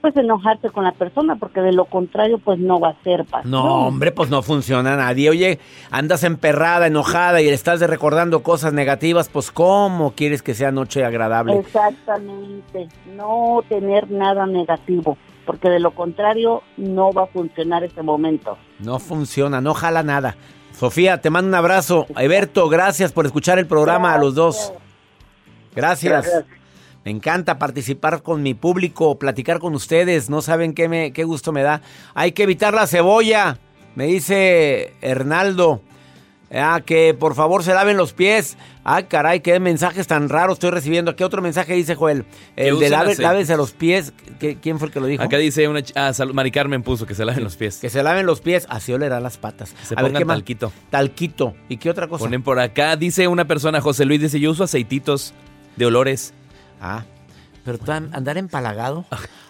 pues 0.00 0.16
enojarse 0.16 0.70
con 0.70 0.84
la 0.84 0.92
persona, 0.92 1.36
porque 1.36 1.60
de 1.60 1.72
lo 1.72 1.86
contrario, 1.86 2.38
pues 2.38 2.58
no 2.58 2.78
va 2.80 2.90
a 2.90 3.02
ser 3.02 3.24
pasión. 3.24 3.50
No, 3.50 3.86
hombre, 3.88 4.12
pues 4.12 4.30
no 4.30 4.40
funciona 4.42 4.96
nadie. 4.96 5.28
Oye, 5.30 5.58
andas 5.90 6.24
emperrada, 6.24 6.86
enojada 6.86 7.42
y 7.42 7.46
le 7.46 7.54
estás 7.54 7.80
recordando 7.80 8.42
cosas 8.42 8.72
negativas, 8.72 9.28
pues 9.28 9.50
¿cómo 9.50 10.12
quieres 10.12 10.42
que 10.42 10.54
sea 10.54 10.70
noche 10.72 11.04
agradable? 11.04 11.58
Exactamente, 11.58 12.88
no 13.14 13.62
tener 13.68 14.10
nada 14.10 14.46
negativo, 14.46 15.18
porque 15.44 15.68
de 15.68 15.80
lo 15.80 15.94
contrario 15.94 16.62
no 16.76 17.12
va 17.12 17.24
a 17.24 17.26
funcionar 17.26 17.84
ese 17.84 18.02
momento. 18.02 18.56
No 18.80 18.98
funciona, 18.98 19.60
no 19.60 19.74
jala 19.74 20.02
nada. 20.02 20.36
Sofía, 20.72 21.20
te 21.20 21.30
mando 21.30 21.48
un 21.48 21.54
abrazo. 21.54 22.06
Eberto, 22.16 22.68
gracias 22.68 23.12
por 23.12 23.26
escuchar 23.26 23.58
el 23.58 23.66
programa 23.66 24.14
a 24.14 24.18
los 24.18 24.34
dos. 24.34 24.72
Gracias. 25.74 26.24
Gracias. 26.24 26.44
Me 27.04 27.10
encanta 27.10 27.58
participar 27.58 28.22
con 28.22 28.42
mi 28.42 28.54
público, 28.54 29.18
platicar 29.18 29.58
con 29.58 29.74
ustedes. 29.74 30.30
No 30.30 30.40
saben 30.40 30.72
qué, 30.72 30.88
me, 30.88 31.12
qué 31.12 31.24
gusto 31.24 31.52
me 31.52 31.62
da. 31.62 31.82
Hay 32.14 32.32
que 32.32 32.44
evitar 32.44 32.72
la 32.72 32.86
cebolla, 32.86 33.58
me 33.94 34.06
dice 34.06 34.94
Hernaldo. 35.02 35.82
Ah, 36.52 36.82
que 36.84 37.14
por 37.14 37.34
favor 37.34 37.64
se 37.64 37.74
laven 37.74 37.96
los 37.96 38.12
pies. 38.12 38.56
Ah, 38.84 39.02
caray, 39.02 39.40
qué 39.40 39.58
mensajes 39.58 40.06
tan 40.06 40.28
raros 40.28 40.54
estoy 40.56 40.70
recibiendo. 40.70 41.16
¿Qué 41.16 41.24
otro 41.24 41.42
mensaje 41.42 41.74
dice 41.74 41.96
Joel? 41.96 42.24
El 42.54 42.78
de 42.78 42.90
lave, 42.90 43.16
lávense 43.16 43.56
los 43.56 43.72
pies. 43.72 44.12
¿Qué- 44.38 44.56
¿Quién 44.60 44.78
fue 44.78 44.88
el 44.88 44.92
que 44.94 45.00
lo 45.00 45.06
dijo? 45.06 45.22
Acá 45.22 45.36
dice 45.38 45.66
una... 45.66 45.80
Ah, 45.96 46.12
Mari 46.32 46.50
Carmen 46.52 46.82
puso 46.84 47.06
que 47.06 47.14
se 47.14 47.24
laven 47.24 47.42
los 47.42 47.56
pies. 47.56 47.78
Que 47.78 47.90
se 47.90 48.02
laven 48.02 48.24
los 48.26 48.40
pies, 48.40 48.66
así 48.68 48.92
olerán 48.92 49.22
las 49.22 49.36
patas. 49.38 49.74
Se 49.82 49.94
A 49.94 50.02
ver, 50.02 50.10
pongan 50.12 50.20
¿qué 50.20 50.24
más? 50.26 50.36
talquito. 50.36 50.72
Talquito. 50.90 51.54
¿Y 51.68 51.78
qué 51.78 51.90
otra 51.90 52.06
cosa? 52.08 52.24
Ponen 52.24 52.42
por 52.42 52.60
acá, 52.60 52.94
dice 52.96 53.26
una 53.26 53.46
persona, 53.46 53.80
José 53.80 54.04
Luis, 54.04 54.20
dice, 54.20 54.38
yo 54.38 54.50
uso 54.52 54.64
aceititos 54.64 55.34
de 55.76 55.86
olores. 55.86 56.34
Ah, 56.80 57.04
pero 57.64 57.78
tú 57.78 57.90
an- 57.90 58.10
andar 58.12 58.36
empalagado. 58.38 59.06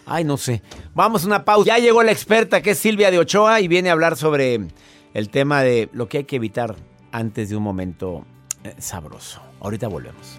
Ay, 0.07 0.25
no 0.25 0.37
sé. 0.37 0.63
Vamos 0.95 1.25
a 1.25 1.27
una 1.27 1.45
pausa. 1.45 1.67
Ya 1.67 1.79
llegó 1.79 2.03
la 2.03 2.13
experta 2.13 2.63
que 2.63 2.71
es 2.71 2.79
Silvia 2.79 3.11
de 3.11 3.19
Ochoa 3.19 3.61
y 3.61 3.69
viene 3.69 3.89
a 3.91 3.93
hablar 3.93 4.17
sobre 4.17 4.61
el 5.15 5.31
tema 5.31 5.63
de 5.63 5.89
lo 5.93 6.09
que 6.09 6.19
hay 6.19 6.25
que 6.25 6.37
evitar 6.37 6.77
antes 7.13 7.49
de 7.49 7.57
un 7.57 7.63
momento 7.63 8.27
eh, 8.65 8.75
sabroso. 8.79 9.41
Ahorita 9.61 9.89
volvemos. 9.89 10.39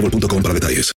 boostmobile.com 0.01 0.41
para 0.41 0.53
detalles. 0.53 0.91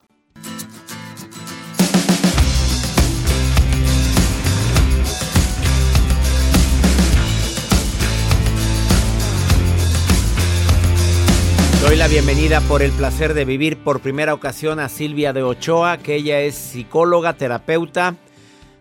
Doy 11.81 11.98
la 11.98 12.07
bienvenida 12.07 12.62
por 12.62 12.81
el 12.81 12.91
placer 12.91 13.33
de 13.33 13.43
vivir 13.43 13.77
por 13.77 14.00
primera 14.00 14.33
ocasión 14.33 14.79
a 14.79 14.88
Silvia 14.88 15.33
de 15.33 15.43
Ochoa, 15.43 15.98
que 15.98 16.15
ella 16.15 16.39
es 16.39 16.55
psicóloga, 16.55 17.33
terapeuta, 17.33 18.15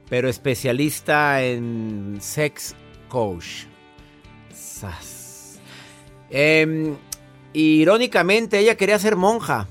pero 0.08 0.28
especialista 0.28 1.42
en 1.42 2.18
sex 2.20 2.76
coach. 3.08 3.64
Em, 6.30 6.96
irónicamente, 7.52 8.58
ella 8.58 8.76
quería 8.76 8.98
ser 8.98 9.16
monja. 9.16 9.68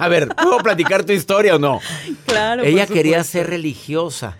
A 0.00 0.08
ver, 0.08 0.28
¿puedo 0.34 0.58
platicar 0.58 1.04
tu 1.04 1.12
historia 1.12 1.56
o 1.56 1.58
no? 1.58 1.80
Claro. 2.26 2.62
ella 2.64 2.86
por 2.86 2.94
quería 2.96 3.22
ser 3.24 3.48
religiosa, 3.48 4.36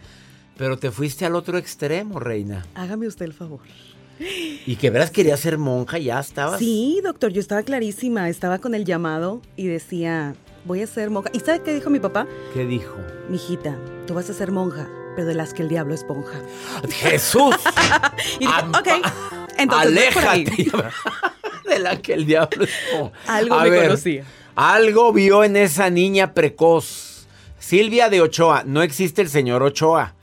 pero 0.57 0.79
te 0.79 0.91
fuiste 0.91 1.25
al 1.27 1.35
otro 1.37 1.59
extremo, 1.59 2.19
reina. 2.19 2.67
Hágame 2.75 3.07
usted 3.07 3.27
el 3.27 3.33
favor. 3.35 3.61
Y 4.67 4.77
que 4.77 4.91
verás 4.91 5.11
quería 5.11 5.37
ser 5.37 5.57
monja, 5.59 5.97
ya 5.99 6.21
estabas. 6.21 6.59
Sí, 6.59 7.01
doctor, 7.03 7.33
yo 7.33 7.41
estaba 7.41 7.63
clarísima. 7.63 8.29
Estaba 8.29 8.59
con 8.59 8.75
el 8.75 8.85
llamado 8.85 9.41
y 9.57 9.67
decía, 9.67 10.35
voy 10.67 10.83
a 10.83 10.87
ser 10.87 11.09
monja. 11.11 11.31
¿Y 11.33 11.41
sabe 11.41 11.63
qué 11.63 11.73
dijo 11.75 11.89
mi 11.89 12.01
papá? 12.01 12.27
¿Qué 12.53 12.67
dijo? 12.67 12.97
Mijita, 13.31 13.79
tú 14.07 14.13
vas 14.15 14.29
a 14.29 14.35
ser 14.35 14.51
monja, 14.53 14.87
pero 15.17 15.27
de 15.27 15.35
las 15.35 15.55
que 15.55 15.63
el 15.63 15.69
diablo 15.71 15.95
esponja. 15.95 16.39
Jesús. 16.91 17.55
Y 18.37 18.41
dijo, 18.41 18.53
Am- 18.53 18.71
ok, 18.75 18.89
entonces. 19.57 20.17
Aléjate. 20.17 20.71
De 21.71 21.79
la 21.79 21.97
que 22.03 22.13
el 22.13 22.27
diablo 22.27 22.65
es 22.65 22.71
como- 22.93 23.13
Algo 23.27 23.55
A 23.55 23.65
me 23.65 23.71
ver, 23.71 23.83
conocía. 23.89 24.25
Algo 24.57 25.13
vio 25.13 25.43
en 25.45 25.57
esa 25.57 25.89
niña 25.89 26.35
precoz. 26.35 27.27
Silvia 27.59 28.09
de 28.11 28.21
Ochoa. 28.21 28.65
No 28.67 28.83
existe 28.83 29.23
el 29.23 29.29
señor 29.29 29.63
Ochoa. 29.63 30.15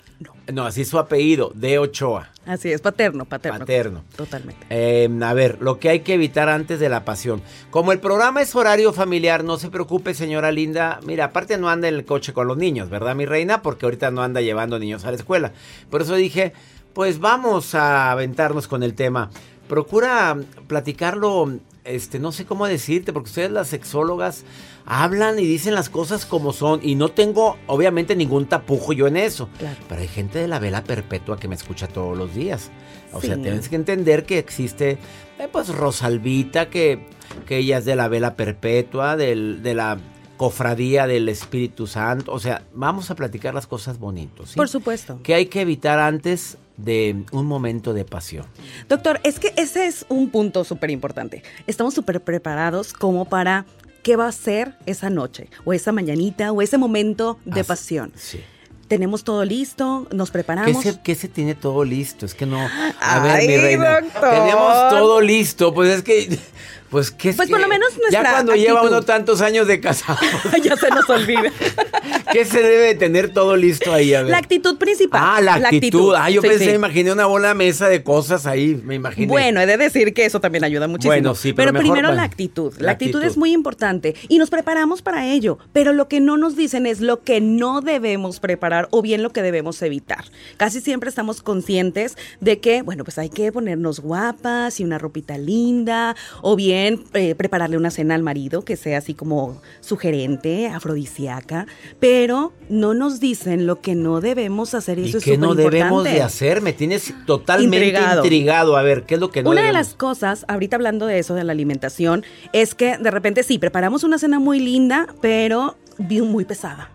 No. 0.51 0.65
así 0.65 0.81
es 0.81 0.87
su 0.89 0.97
apellido, 0.97 1.51
de 1.55 1.77
Ochoa. 1.79 2.29
Así 2.45 2.71
es, 2.71 2.79
paterno, 2.79 3.25
paterno. 3.25 3.59
Paterno. 3.59 4.03
Totalmente. 4.15 4.65
Eh, 4.69 5.09
a 5.21 5.33
ver, 5.33 5.57
lo 5.61 5.79
que 5.79 5.89
hay 5.89 5.99
que 5.99 6.13
evitar 6.13 6.47
antes 6.47 6.79
de 6.79 6.87
la 6.87 7.03
pasión. 7.03 7.41
Como 7.69 7.91
el 7.91 7.99
programa 7.99 8.41
es 8.41 8.55
horario 8.55 8.93
familiar, 8.93 9.43
no 9.43 9.57
se 9.57 9.69
preocupe, 9.69 10.13
señora 10.13 10.51
linda. 10.53 10.99
Mira, 11.05 11.25
aparte 11.25 11.57
no 11.57 11.69
anda 11.69 11.89
en 11.89 11.95
el 11.95 12.05
coche 12.05 12.31
con 12.31 12.47
los 12.47 12.55
niños, 12.57 12.89
¿verdad, 12.89 13.15
mi 13.15 13.25
reina? 13.25 13.61
Porque 13.61 13.85
ahorita 13.85 14.09
no 14.11 14.23
anda 14.23 14.39
llevando 14.39 14.79
niños 14.79 15.03
a 15.03 15.11
la 15.11 15.17
escuela. 15.17 15.51
Por 15.89 16.01
eso 16.01 16.15
dije, 16.15 16.53
pues 16.93 17.19
vamos 17.19 17.75
a 17.75 18.11
aventarnos 18.11 18.67
con 18.69 18.81
el 18.83 18.93
tema. 18.95 19.29
Procura 19.67 20.37
platicarlo, 20.67 21.59
este, 21.83 22.19
no 22.19 22.31
sé 22.31 22.45
cómo 22.45 22.67
decirte, 22.67 23.13
porque 23.13 23.29
ustedes 23.29 23.51
las 23.51 23.67
sexólogas 23.67 24.43
hablan 24.85 25.39
y 25.39 25.43
dicen 25.45 25.73
las 25.73 25.89
cosas 25.89 26.25
como 26.25 26.53
son. 26.53 26.79
Y 26.83 26.95
no 26.95 27.09
tengo, 27.09 27.57
obviamente, 27.67 28.15
ningún 28.15 28.45
tapujo 28.47 28.93
yo 28.93 29.07
en 29.07 29.17
eso. 29.17 29.49
Claro. 29.57 29.77
Pero 29.89 30.01
hay 30.01 30.07
gente 30.07 30.39
de 30.39 30.47
la 30.47 30.59
vela 30.59 30.83
perpetua 30.83 31.37
que 31.37 31.47
me 31.47 31.55
escucha 31.55 31.87
todos 31.87 32.17
los 32.17 32.33
días. 32.33 32.71
O 33.13 33.21
sea, 33.21 33.35
Sí. 33.35 33.41
tienes 33.41 33.69
que 33.69 33.75
entender 33.75 34.25
que 34.25 34.37
existe, 34.37 34.97
eh, 35.39 35.47
pues, 35.51 35.69
Rosalvita, 35.69 36.69
que, 36.69 37.07
que 37.45 37.57
ella 37.57 37.77
es 37.79 37.85
de 37.85 37.95
la 37.95 38.07
vela 38.07 38.35
perpetua, 38.35 39.15
del- 39.17 39.61
de 39.63 39.73
la 39.75 39.97
cofradía 40.37 41.07
del 41.07 41.27
Espíritu 41.29 41.87
Santo. 41.87 42.31
O 42.31 42.39
sea, 42.39 42.61
vamos 42.73 43.09
a 43.09 43.15
platicar 43.15 43.53
las 43.53 43.65
cosas 43.65 43.97
bonitos. 43.97 44.49
¿sí? 44.51 44.55
Por 44.55 44.69
supuesto. 44.69 45.19
Que 45.23 45.33
hay 45.33 45.47
que 45.47 45.61
evitar 45.61 45.99
antes 45.99 46.57
de 46.77 47.23
un 47.31 47.45
momento 47.45 47.93
de 47.93 48.05
pasión. 48.05 48.45
Doctor, 48.87 49.19
es 49.23 49.39
que 49.39 49.53
ese 49.57 49.87
es 49.87 50.05
un 50.09 50.29
punto 50.29 50.63
súper 50.63 50.91
importante. 50.91 51.43
Estamos 51.65 51.93
súper 51.93 52.21
preparados 52.21 52.93
como 52.93 53.25
para 53.25 53.65
qué 54.03 54.15
va 54.15 54.27
a 54.27 54.31
ser 54.31 54.75
esa 54.85 55.09
noche, 55.09 55.49
o 55.65 55.73
esa 55.73 55.91
mañanita, 55.91 56.51
o 56.51 56.61
ese 56.61 56.77
momento 56.77 57.39
de 57.45 57.63
pasión. 57.63 58.13
Sí. 58.15 58.39
Tenemos 58.87 59.25
todo 59.25 59.43
listo, 59.43 60.07
nos 60.13 60.29
¿Qué 60.29 60.33
preparamos. 60.33 60.81
se, 60.81 61.01
qué 61.01 61.13
se 61.15 61.27
tiene 61.27 61.55
todo 61.55 61.83
listo? 61.83 62.25
Es 62.25 62.33
que 62.33 62.45
no. 62.45 62.65
A 63.01 63.19
ver, 63.19 63.45
mi 63.45 63.53
Ay, 63.53 63.57
reina. 63.57 63.99
doctor. 63.99 64.29
Tenemos 64.29 64.89
todo 64.89 65.19
listo. 65.19 65.73
Pues 65.73 65.89
es 65.97 66.03
que. 66.03 66.39
Pues, 66.89 67.11
¿qué 67.11 67.29
es 67.29 67.35
Pues 67.37 67.49
por 67.49 67.59
lo 67.59 67.67
menos 67.67 67.89
Ya 67.95 67.99
nuestra 68.01 68.31
cuando 68.31 68.55
lleva 68.55 68.83
uno 68.83 69.01
tantos 69.01 69.41
años 69.41 69.67
de 69.67 69.79
casado, 69.79 70.19
ya 70.63 70.75
se 70.75 70.89
nos 70.89 71.09
olvida. 71.09 71.51
¿qué 72.31 72.43
se 72.45 72.61
debe 72.61 72.87
de 72.87 72.95
tener 72.95 73.33
todo 73.33 73.55
listo 73.55 73.93
ahí? 73.93 74.13
A 74.13 74.23
ver. 74.23 74.31
La 74.31 74.37
actitud 74.37 74.77
principal. 74.77 75.21
Ah, 75.23 75.41
la 75.41 75.55
actitud. 75.55 76.13
Ah, 76.15 76.29
yo 76.29 76.41
Sí, 76.41 76.47
pensé, 76.49 76.65
sí. 76.65 76.71
imaginé 76.71 77.11
una 77.11 77.25
bola 77.25 77.53
mesa 77.53 77.87
de 77.87 78.03
cosas 78.03 78.45
ahí, 78.45 78.79
me 78.83 78.95
imaginé. 78.95 79.27
Bueno, 79.27 79.61
he 79.61 79.65
de 79.65 79.77
decir 79.77 80.13
que 80.13 80.25
eso 80.25 80.41
también 80.41 80.63
ayuda 80.63 80.87
muchísimo. 80.87 81.13
Bueno, 81.13 81.35
sí, 81.35 81.53
pero 81.53 81.71
mejor, 81.71 81.83
primero 81.85 82.07
bueno, 82.09 82.15
la 82.15 82.23
actitud. 82.23 82.73
La, 82.77 82.87
la 82.87 82.91
actitud, 82.91 83.15
actitud. 83.15 83.31
es 83.31 83.37
muy 83.37 83.53
importante 83.53 84.15
y 84.27 84.37
nos 84.37 84.49
preparamos 84.49 85.01
para 85.01 85.25
ello. 85.25 85.57
Pero 85.73 85.93
lo 85.93 86.07
que 86.07 86.19
no 86.19 86.37
nos 86.37 86.55
dicen 86.55 86.85
es 86.85 86.99
lo 86.99 87.23
que 87.23 87.39
no 87.41 87.81
debemos 87.81 88.39
preparar 88.39 88.89
o 88.91 89.01
bien 89.01 89.23
lo 89.23 89.31
que 89.31 89.41
debemos 89.41 89.81
evitar. 89.81 90.25
Casi 90.57 90.81
siempre 90.81 91.09
estamos 91.09 91.41
conscientes 91.41 92.17
de 92.41 92.59
que, 92.59 92.81
bueno, 92.81 92.97
bueno, 92.97 93.05
pues 93.05 93.19
hay 93.19 93.29
que 93.29 93.51
ponernos 93.51 93.99
guapas 93.99 94.79
y 94.79 94.83
una 94.83 94.97
ropita 94.97 95.37
linda, 95.37 96.15
o 96.41 96.55
bien 96.55 96.76
eh, 96.85 97.35
prepararle 97.35 97.77
una 97.77 97.91
cena 97.91 98.15
al 98.15 98.23
marido 98.23 98.63
que 98.63 98.75
sea 98.75 98.99
así 98.99 99.13
como 99.13 99.61
sugerente, 99.81 100.67
afrodisíaca, 100.67 101.67
pero 101.99 102.53
no 102.69 102.93
nos 102.93 103.19
dicen 103.19 103.67
lo 103.67 103.81
que 103.81 103.95
no 103.95 104.21
debemos 104.21 104.73
hacer 104.73 104.99
y, 104.99 105.03
¿Y 105.03 105.09
eso 105.09 105.17
es 105.19 105.23
qué 105.23 105.37
no 105.37 105.55
debemos 105.55 106.03
de 106.03 106.21
hacer? 106.21 106.61
Me 106.61 106.73
tienes 106.73 107.13
totalmente 107.25 107.87
Intrigado. 107.87 108.23
intrigado. 108.23 108.77
A 108.77 108.81
ver, 108.81 109.03
¿qué 109.03 109.15
es 109.15 109.19
lo 109.19 109.29
que 109.29 109.43
no 109.43 109.49
Una 109.51 109.63
de 109.63 109.73
las 109.73 109.93
cosas, 109.93 110.45
ahorita 110.47 110.75
hablando 110.75 111.05
de 111.05 111.19
eso, 111.19 111.33
de 111.35 111.43
la 111.43 111.51
alimentación, 111.51 112.23
es 112.53 112.75
que 112.75 112.97
de 112.97 113.11
repente 113.11 113.43
sí, 113.43 113.59
preparamos 113.59 114.03
una 114.03 114.17
cena 114.17 114.39
muy 114.39 114.59
linda, 114.59 115.07
pero 115.21 115.77
muy 115.97 116.45
pesada. 116.45 116.91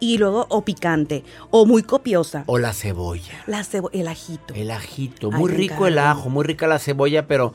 Y 0.00 0.18
luego, 0.18 0.46
o 0.50 0.64
picante, 0.64 1.24
o 1.50 1.66
muy 1.66 1.82
copiosa. 1.82 2.44
O 2.46 2.58
la 2.58 2.72
cebolla. 2.72 3.42
La 3.46 3.64
cebo 3.64 3.90
el 3.92 4.08
ajito. 4.08 4.52
El 4.54 4.70
ajito. 4.70 5.30
Muy 5.30 5.50
rico 5.50 5.86
el 5.86 5.98
ajo, 5.98 6.28
muy 6.28 6.44
rica 6.44 6.66
la 6.66 6.78
cebolla, 6.78 7.26
pero... 7.26 7.54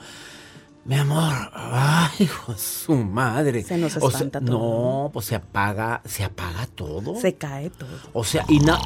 Mi 0.90 0.96
amor, 0.96 1.32
ay, 1.54 2.10
hijo 2.18 2.56
su 2.58 2.96
madre. 2.96 3.62
Se 3.62 3.78
nos 3.78 3.96
O 3.98 4.00
sea, 4.10 4.10
espanta 4.10 4.42
todo. 4.42 5.04
No, 5.04 5.12
pues 5.14 5.28
se 5.28 5.36
apaga, 5.36 6.02
se 6.04 6.24
apaga 6.24 6.66
todo. 6.74 7.16
Se 7.16 7.36
cae 7.36 7.70
todo. 7.70 7.90
O 8.14 8.24
sea, 8.24 8.44
y 8.50 8.58
na- 8.60 8.80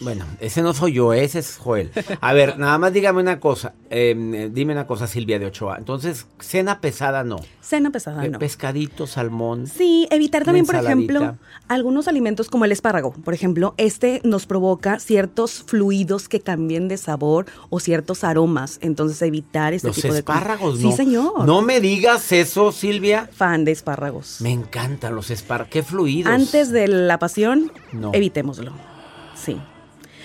Bueno, 0.00 0.26
ese 0.40 0.60
no 0.60 0.74
soy 0.74 0.92
yo, 0.92 1.12
ese 1.14 1.38
es 1.38 1.56
Joel. 1.56 1.90
A 2.20 2.32
ver, 2.34 2.58
nada 2.58 2.76
más 2.78 2.92
dígame 2.92 3.20
una 3.20 3.40
cosa. 3.40 3.72
eh, 3.88 4.50
dime 4.52 4.72
una 4.74 4.86
cosa, 4.86 5.06
Silvia 5.06 5.38
de 5.38 5.46
Ochoa. 5.46 5.78
Entonces, 5.78 6.26
cena 6.38 6.80
pesada 6.82 7.24
no. 7.24 7.36
Cena 7.62 7.90
pesada, 7.90 8.24
Eh, 8.24 8.28
no. 8.28 8.38
Pescadito, 8.38 9.06
salmón. 9.06 9.66
Sí, 9.66 10.06
evitar 10.10 10.44
también, 10.44 10.66
por 10.66 10.74
ejemplo, 10.76 11.36
algunos 11.68 12.08
alimentos 12.08 12.50
como 12.50 12.64
el 12.66 12.72
espárrago. 12.72 13.12
Por 13.12 13.32
ejemplo, 13.32 13.74
este 13.78 14.20
nos 14.22 14.44
provoca 14.46 14.98
ciertos 14.98 15.64
fluidos 15.66 16.28
que 16.28 16.40
cambien 16.40 16.88
de 16.88 16.98
sabor 16.98 17.46
o 17.70 17.80
ciertos 17.80 18.22
aromas. 18.22 18.78
Entonces, 18.82 19.22
evitar 19.22 19.72
este 19.72 19.88
Los 19.88 19.96
tipo 19.96 20.12
de 20.12 20.18
espárragos, 20.18 20.78
no. 20.80 20.90
Sí, 20.90 20.96
señor. 20.96 21.46
No 21.46 21.62
me 21.62 21.80
digas 21.80 22.32
eso, 22.32 22.70
Silvia. 22.70 23.30
Fan 23.32 23.64
de 23.64 23.72
espárragos. 23.72 24.42
Me 24.42 24.52
encantan 24.52 25.14
los 25.16 25.30
espárragos. 25.30 25.70
Qué 25.72 25.82
fluidos. 25.82 26.32
Antes 26.32 26.70
de 26.70 26.86
la 26.86 27.18
pasión, 27.18 27.72
No. 27.92 28.10
evitémoslo. 28.12 28.72
Sí. 29.34 29.56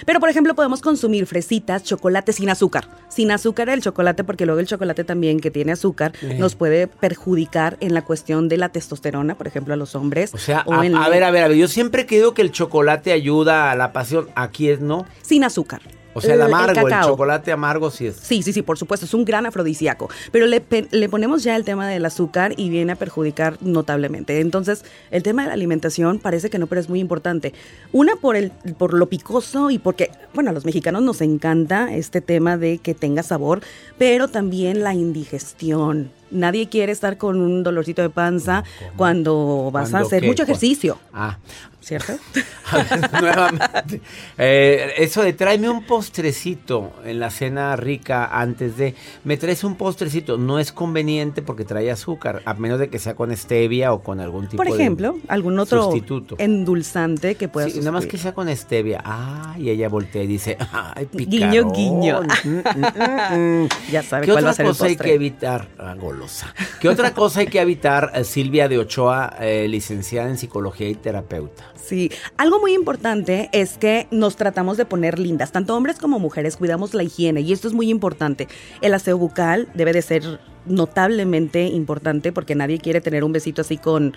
Pero, 0.05 0.19
por 0.19 0.29
ejemplo, 0.29 0.55
podemos 0.55 0.81
consumir 0.81 1.25
fresitas, 1.25 1.83
chocolate 1.83 2.33
sin 2.33 2.49
azúcar. 2.49 2.87
Sin 3.09 3.31
azúcar 3.31 3.69
el 3.69 3.81
chocolate, 3.81 4.23
porque 4.23 4.45
luego 4.45 4.59
el 4.59 4.67
chocolate 4.67 5.03
también 5.03 5.39
que 5.39 5.51
tiene 5.51 5.71
azúcar 5.73 6.13
nos 6.39 6.55
puede 6.55 6.87
perjudicar 6.87 7.77
en 7.81 7.93
la 7.93 8.03
cuestión 8.03 8.47
de 8.49 8.57
la 8.57 8.69
testosterona, 8.69 9.35
por 9.37 9.47
ejemplo, 9.47 9.73
a 9.73 9.77
los 9.77 9.95
hombres. 9.95 10.33
O 10.33 10.37
sea, 10.37 10.63
o 10.65 10.73
a, 10.73 10.85
en- 10.85 10.95
a 10.95 11.09
ver, 11.09 11.23
a 11.23 11.31
ver, 11.31 11.43
a 11.43 11.47
ver. 11.47 11.57
Yo 11.57 11.67
siempre 11.67 12.03
he 12.03 12.05
creído 12.05 12.33
que 12.33 12.41
el 12.41 12.51
chocolate 12.51 13.11
ayuda 13.11 13.71
a 13.71 13.75
la 13.75 13.93
pasión. 13.93 14.29
Aquí 14.35 14.69
es 14.69 14.79
no. 14.79 15.05
Sin 15.21 15.43
azúcar. 15.43 15.81
O 16.13 16.21
sea, 16.21 16.35
el 16.35 16.41
amargo, 16.41 16.87
el, 16.87 17.01
chocolate 17.01 17.51
amargo 17.51 17.89
sí 17.89 18.07
es. 18.07 18.15
Sí, 18.17 18.43
sí, 18.43 18.53
sí, 18.53 18.61
por 18.61 18.77
supuesto, 18.77 19.05
es 19.05 19.13
un 19.13 19.25
gran 19.25 19.45
afrodisíaco. 19.45 20.09
Pero 20.31 20.45
le, 20.47 20.63
le 20.91 21.09
ponemos 21.09 21.43
ya 21.43 21.55
el 21.55 21.63
tema 21.63 21.87
del 21.87 22.05
azúcar 22.05 22.53
y 22.57 22.69
viene 22.69 22.93
a 22.93 22.95
perjudicar 22.95 23.57
notablemente. 23.61 24.39
Entonces, 24.39 24.83
el 25.09 25.23
tema 25.23 25.43
de 25.43 25.49
la 25.49 25.53
alimentación 25.53 26.19
parece 26.19 26.49
que 26.49 26.59
no, 26.59 26.67
pero 26.67 26.81
es 26.81 26.89
muy 26.89 26.99
importante. 26.99 27.53
Una 27.91 28.15
por 28.15 28.35
el, 28.35 28.51
por 28.77 28.93
lo 28.93 29.07
picoso 29.07 29.71
y 29.71 29.79
porque, 29.79 30.11
bueno, 30.33 30.49
a 30.49 30.53
los 30.53 30.65
mexicanos 30.65 31.01
nos 31.01 31.21
encanta 31.21 31.93
este 31.93 32.21
tema 32.21 32.57
de 32.57 32.77
que 32.77 32.93
tenga 32.93 33.23
sabor, 33.23 33.61
pero 33.97 34.27
también 34.27 34.83
la 34.83 34.93
indigestión. 34.93 36.11
Nadie 36.31 36.69
quiere 36.69 36.93
estar 36.93 37.17
con 37.17 37.41
un 37.41 37.61
dolorcito 37.61 38.01
de 38.01 38.09
panza 38.09 38.63
cuando 38.95 39.69
vas 39.71 39.89
a 39.89 39.91
¿Cuándo 39.91 40.07
hacer 40.07 40.21
qué? 40.21 40.27
mucho 40.27 40.43
ejercicio. 40.43 40.97
Ah. 41.13 41.37
¿Cierto? 41.81 42.13
A 42.71 42.77
ver, 42.77 43.21
nuevamente. 43.21 44.01
Eh, 44.37 44.93
eso 44.97 45.23
de 45.23 45.33
tráeme 45.33 45.67
un 45.67 45.83
postrecito 45.85 46.93
en 47.03 47.19
la 47.19 47.31
cena 47.31 47.75
rica 47.75 48.25
antes 48.39 48.77
de. 48.77 48.93
Me 49.23 49.35
traes 49.35 49.63
un 49.63 49.75
postrecito. 49.75 50.37
No 50.37 50.59
es 50.59 50.71
conveniente 50.71 51.41
porque 51.41 51.65
trae 51.65 51.89
azúcar, 51.91 52.43
a 52.45 52.53
menos 52.53 52.79
de 52.79 52.89
que 52.89 52.99
sea 52.99 53.15
con 53.15 53.35
stevia 53.35 53.93
o 53.93 54.03
con 54.03 54.19
algún 54.19 54.47
tipo 54.47 54.57
Por 54.63 54.71
de 54.71 54.79
ejemplo, 54.79 55.17
algún 55.27 55.57
otro 55.59 55.85
sustituto. 55.85 56.35
endulzante 56.37 57.33
que 57.35 57.47
pueda 57.47 57.67
Sí, 57.67 57.79
nada 57.79 57.91
más 57.93 58.05
que 58.05 58.17
sea 58.19 58.33
con 58.33 58.47
stevia. 58.55 59.01
Ah, 59.03 59.55
y 59.57 59.69
ella 59.71 59.89
voltea 59.89 60.21
y 60.23 60.27
dice, 60.27 60.57
ay, 60.71 61.09
Guiño, 61.13 61.71
picarón. 61.71 61.73
guiño. 61.73 62.21
Mm, 62.43 62.57
mm, 62.57 63.33
mm, 63.35 63.63
mm. 63.63 63.69
Ya 63.91 64.03
sabe 64.03 64.25
¿Qué 64.25 64.31
cuál 64.31 64.45
va 64.45 64.49
otra 64.49 64.51
a 64.51 64.53
ser 64.53 64.65
el 64.65 64.71
cosa 64.71 64.85
hay 64.85 64.95
que 64.95 65.13
evitar? 65.13 65.67
Ah, 65.77 65.95
golosa. 65.95 66.53
¿Qué 66.79 66.89
otra 66.89 67.13
cosa 67.13 67.41
hay 67.41 67.47
que 67.47 67.59
evitar, 67.59 68.11
eh, 68.15 68.23
Silvia 68.23 68.67
de 68.67 68.77
Ochoa, 68.77 69.35
eh, 69.39 69.67
licenciada 69.67 70.29
en 70.29 70.37
psicología 70.37 70.87
y 70.89 70.95
terapeuta? 70.95 71.70
Sí, 71.83 72.11
algo 72.37 72.59
muy 72.59 72.73
importante 72.73 73.49
es 73.51 73.77
que 73.77 74.07
nos 74.11 74.35
tratamos 74.35 74.77
de 74.77 74.85
poner 74.85 75.17
lindas, 75.19 75.51
tanto 75.51 75.75
hombres 75.75 75.97
como 75.97 76.19
mujeres, 76.19 76.55
cuidamos 76.55 76.93
la 76.93 77.03
higiene 77.03 77.41
y 77.41 77.51
esto 77.51 77.67
es 77.67 77.73
muy 77.73 77.89
importante. 77.89 78.47
El 78.81 78.93
aseo 78.93 79.17
bucal 79.17 79.67
debe 79.73 79.91
de 79.91 80.01
ser 80.01 80.39
notablemente 80.65 81.63
importante 81.63 82.31
porque 82.31 82.55
nadie 82.55 82.79
quiere 82.79 83.01
tener 83.01 83.23
un 83.23 83.31
besito 83.31 83.61
así 83.61 83.77
con 83.77 84.13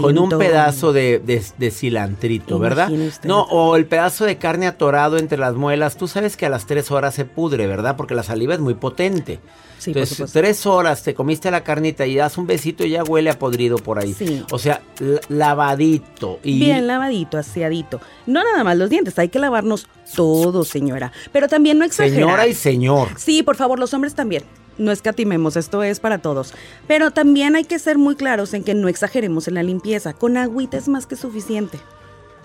Con 0.00 0.18
un 0.18 0.28
pedazo 0.38 0.92
de, 0.92 1.18
de, 1.18 1.42
de 1.58 1.70
cilantrito, 1.70 2.58
¿verdad? 2.58 2.88
No, 3.24 3.42
o 3.42 3.76
el 3.76 3.86
pedazo 3.86 4.24
de 4.24 4.38
carne 4.38 4.66
atorado 4.66 5.18
entre 5.18 5.36
las 5.38 5.54
muelas. 5.54 5.96
Tú 5.96 6.06
sabes 6.08 6.36
que 6.36 6.46
a 6.46 6.48
las 6.50 6.66
tres 6.66 6.90
horas 6.90 7.14
se 7.14 7.24
pudre, 7.24 7.66
¿verdad? 7.66 7.96
Porque 7.96 8.14
la 8.14 8.22
saliva 8.22 8.54
es 8.54 8.60
muy 8.60 8.74
potente. 8.74 9.40
Sí, 9.78 9.90
Entonces, 9.92 10.30
tres 10.32 10.66
horas 10.66 11.02
te 11.02 11.14
comiste 11.14 11.50
la 11.50 11.64
carnita 11.64 12.06
y 12.06 12.14
das 12.14 12.36
un 12.36 12.46
besito 12.46 12.84
y 12.84 12.90
ya 12.90 13.02
huele 13.02 13.30
a 13.30 13.38
podrido 13.38 13.78
por 13.78 13.98
ahí. 13.98 14.12
Sí. 14.12 14.44
O 14.52 14.58
sea, 14.58 14.82
la- 14.98 15.20
lavadito. 15.28 16.38
Y 16.42 16.58
Bien 16.58 16.86
lavadito, 16.86 17.38
aseadito. 17.38 18.00
No 18.26 18.44
nada 18.44 18.62
más 18.62 18.76
los 18.76 18.90
dientes, 18.90 19.18
hay 19.18 19.28
que 19.30 19.38
lavarnos 19.38 19.88
todo, 20.14 20.64
señora. 20.64 21.12
Pero 21.32 21.48
también 21.48 21.78
no 21.78 21.84
exagerar. 21.84 22.20
señora 22.20 22.46
y 22.46 22.54
señor. 22.54 23.08
Sí, 23.16 23.42
por 23.42 23.56
favor, 23.56 23.78
los 23.78 23.94
hombres 23.94 24.14
también. 24.14 24.42
No 24.80 24.92
escatimemos, 24.92 25.56
esto 25.56 25.82
es 25.82 26.00
para 26.00 26.18
todos. 26.18 26.54
Pero 26.88 27.10
también 27.10 27.54
hay 27.54 27.64
que 27.64 27.78
ser 27.78 27.98
muy 27.98 28.16
claros 28.16 28.54
en 28.54 28.64
que 28.64 28.74
no 28.74 28.88
exageremos 28.88 29.46
en 29.46 29.54
la 29.54 29.62
limpieza. 29.62 30.14
Con 30.14 30.36
agüita 30.36 30.76
es 30.78 30.88
más 30.88 31.06
que 31.06 31.16
suficiente. 31.16 31.78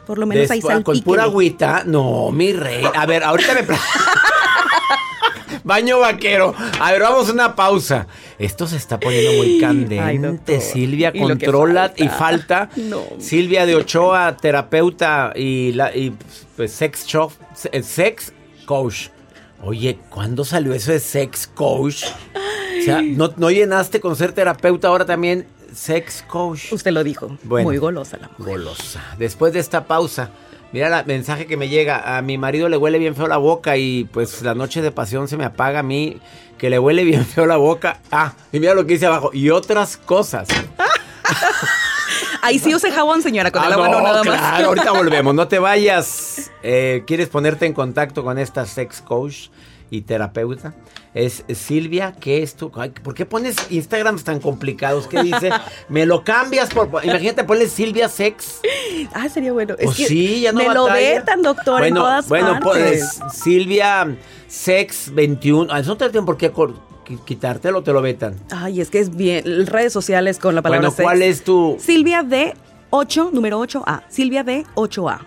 Por 0.06 0.18
lo 0.18 0.26
menos 0.28 0.52
ahí 0.52 0.60
Después, 0.60 0.84
con 0.84 1.00
pura 1.02 1.24
agüita. 1.24 1.84
No, 1.86 2.32
mi 2.32 2.54
rey. 2.54 2.84
A 2.94 3.06
ver, 3.06 3.24
ahorita 3.24 3.54
me... 3.54 3.62
Baño 5.64 6.00
vaquero. 6.00 6.54
A 6.80 6.92
ver, 6.92 7.02
vamos 7.02 7.30
a 7.30 7.34
una 7.34 7.56
pausa. 7.56 8.06
Esto 8.38 8.68
se 8.68 8.78
está 8.78 9.00
poniendo 9.00 9.32
muy 9.44 9.60
candente. 9.60 10.56
Ay. 10.56 10.62
Silvia, 10.62 11.12
Y 11.14 11.20
controla 11.22 11.88
falta. 11.88 12.04
y 12.04 12.08
falta. 12.10 12.70
No. 12.76 13.02
Silvia 13.18 13.66
de 13.66 13.76
Ochoa, 13.76 14.38
terapeuta 14.38 15.32
y, 15.36 15.72
la, 15.72 15.96
y 15.96 16.14
pues, 16.56 16.72
sex, 16.72 17.06
shop, 17.08 17.32
se- 17.56 17.82
sex 17.82 18.32
coach. 18.66 19.08
Oye, 19.64 19.98
¿cuándo 20.10 20.46
salió 20.46 20.74
eso 20.74 20.92
de 20.92 21.00
sex 21.00 21.48
coach? 21.48 22.06
O 22.80 22.84
sea, 22.84 23.02
¿no, 23.02 23.34
no 23.38 23.50
llenaste 23.50 24.00
con 24.00 24.16
ser 24.16 24.32
terapeuta 24.32 24.90
ahora 24.90 25.06
también 25.06 25.48
sex 25.74 26.24
coach? 26.28 26.72
Usted 26.72 26.92
lo 26.92 27.04
dijo. 27.04 27.38
Bueno. 27.44 27.70
Muy 27.70 27.78
golosa 27.78 28.18
la 28.18 28.30
mujer. 28.38 28.58
Golosa. 28.58 29.04
Después 29.18 29.54
de 29.54 29.60
esta 29.60 29.86
pausa, 29.86 30.30
mira 30.72 31.00
el 31.00 31.06
mensaje 31.06 31.48
que 31.48 31.58
me 31.58 31.70
llega. 31.70 32.18
A 32.18 32.22
mi 32.22 32.38
marido 32.38 32.70
le 32.70 32.78
huele 32.78 33.00
bien 33.00 33.16
feo 33.16 33.28
la 33.28 33.38
boca 33.38 33.78
y 33.78 34.06
pues 34.06 34.42
la 34.42 34.54
noche 34.54 34.82
de 34.82 34.92
pasión 34.92 35.28
se 35.28 35.38
me 35.38 35.46
apaga 35.46 35.80
a 35.80 35.84
mí 35.84 36.20
que 36.58 36.70
le 36.70 36.80
huele 36.80 37.04
bien 37.04 37.26
feo 37.26 37.46
la 37.46 37.58
boca. 37.58 38.02
Ah, 38.12 38.34
y 38.52 38.60
mira 38.60 38.74
lo 38.74 38.86
que 38.86 38.94
dice 38.94 39.06
abajo. 39.08 39.32
Y 39.34 39.50
otras 39.50 39.98
cosas. 39.98 40.48
Ahí 42.46 42.60
sí 42.60 42.74
use 42.76 42.92
jabón, 42.92 43.22
señora, 43.22 43.52
con 43.52 43.64
el 43.64 43.72
Ah, 43.72 43.74
agua 43.76 43.90
no, 43.90 43.98
no, 44.00 44.04
nada 44.04 44.24
más. 44.24 44.40
claro, 44.40 44.68
ahorita 44.68 44.92
volvemos. 44.94 45.34
No 45.34 45.48
te 45.48 45.60
vayas. 45.60 46.52
Eh, 46.64 47.04
¿Quieres 47.08 47.30
ponerte 47.30 47.66
en 47.66 47.74
contacto 47.74 48.24
con 48.24 48.38
esta 48.38 48.66
sex 48.66 49.02
coach 49.02 49.48
y 49.90 50.02
terapeuta? 50.02 50.74
Es 51.14 51.46
Silvia, 51.54 52.14
¿qué 52.20 52.44
es 52.44 52.56
tu? 52.56 52.72
ay, 52.76 52.90
¿Por 52.90 53.14
qué 53.14 53.26
pones 53.26 53.56
Instagrams 53.70 54.24
tan 54.26 54.40
complicados? 54.42 55.08
¿Qué 55.08 55.24
dice? 55.24 55.50
Me 55.90 56.06
lo 56.06 56.24
cambias 56.26 56.74
por. 56.74 56.90
Imagínate, 57.06 57.44
ponle 57.46 57.68
Silvia 57.68 58.10
Sex. 58.10 58.60
Ah, 59.14 59.30
sería 59.30 59.54
bueno. 59.54 59.76
Es 59.80 59.86
Pues 59.86 59.98
que 59.98 60.06
sí, 60.08 60.42
ya 60.42 60.52
no 60.52 60.60
Me 60.60 60.74
lo 60.74 60.84
batalla. 60.88 61.16
vetan, 61.20 61.42
doctor, 61.42 61.76
en 61.86 61.94
bueno, 61.94 62.02
todas 62.02 62.28
bueno, 62.28 62.60
partes. 62.60 63.20
pues 63.24 63.34
Silvia 63.34 64.16
Sex 64.48 65.14
21. 65.16 65.72
Ah, 65.74 65.80
Eso 65.80 65.92
no 65.92 65.98
te 65.98 66.10
tienen 66.10 66.26
por 66.26 66.36
qué 66.38 66.52
quitártelo, 67.26 67.82
te 67.84 67.94
lo 67.94 68.02
vetan. 68.02 68.36
Ay, 68.52 68.82
es 68.82 68.90
que 68.90 69.00
es 69.00 69.16
bien. 69.16 69.66
Redes 69.68 69.94
sociales 69.94 70.40
con 70.40 70.56
la 70.56 70.62
palabra 70.62 70.90
Bueno, 70.90 71.04
¿cuál 71.04 71.20
sex. 71.20 71.30
es 71.40 71.44
tu 71.44 71.78
Silvia 71.80 72.24
de 72.24 72.54
8, 72.90 73.30
número 73.34 73.60
8A. 73.60 74.04
Silvia 74.10 74.44
de 74.44 74.66
8A. 74.76 75.20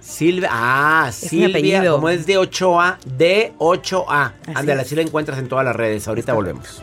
Silvia? 0.00 0.48
Ah, 0.50 1.06
mi 1.06 1.28
Silvia, 1.28 1.90
como 1.90 2.08
es 2.08 2.24
de 2.26 2.38
8A, 2.38 2.96
de 3.04 3.52
8A. 3.58 4.32
Así 4.42 4.52
Ándale, 4.54 4.80
es. 4.80 4.86
así 4.86 4.94
la 4.96 5.02
encuentras 5.02 5.38
en 5.38 5.48
todas 5.48 5.64
las 5.64 5.76
redes. 5.76 6.08
Ahorita 6.08 6.32
volvemos. 6.32 6.82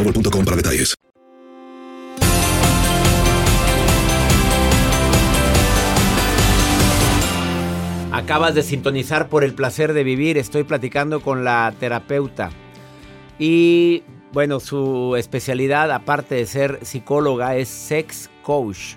para 0.03 0.55
detalles. 0.55 0.95
Acabas 8.11 8.55
de 8.55 8.63
sintonizar 8.63 9.29
por 9.29 9.43
el 9.43 9.53
placer 9.53 9.93
de 9.93 10.03
vivir. 10.03 10.37
Estoy 10.37 10.63
platicando 10.63 11.21
con 11.21 11.43
la 11.43 11.73
terapeuta. 11.79 12.49
Y 13.39 14.03
bueno, 14.33 14.59
su 14.59 15.15
especialidad, 15.17 15.91
aparte 15.91 16.35
de 16.35 16.45
ser 16.45 16.79
psicóloga, 16.83 17.55
es 17.55 17.69
sex 17.69 18.29
coach. 18.43 18.95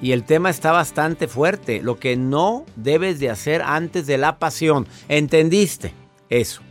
Y 0.00 0.12
el 0.12 0.24
tema 0.24 0.50
está 0.50 0.72
bastante 0.72 1.26
fuerte. 1.26 1.82
Lo 1.82 1.98
que 1.98 2.16
no 2.16 2.64
debes 2.76 3.18
de 3.18 3.30
hacer 3.30 3.62
antes 3.62 4.06
de 4.06 4.18
la 4.18 4.38
pasión. 4.38 4.86
¿Entendiste? 5.08 5.92
Eso. 6.30 6.62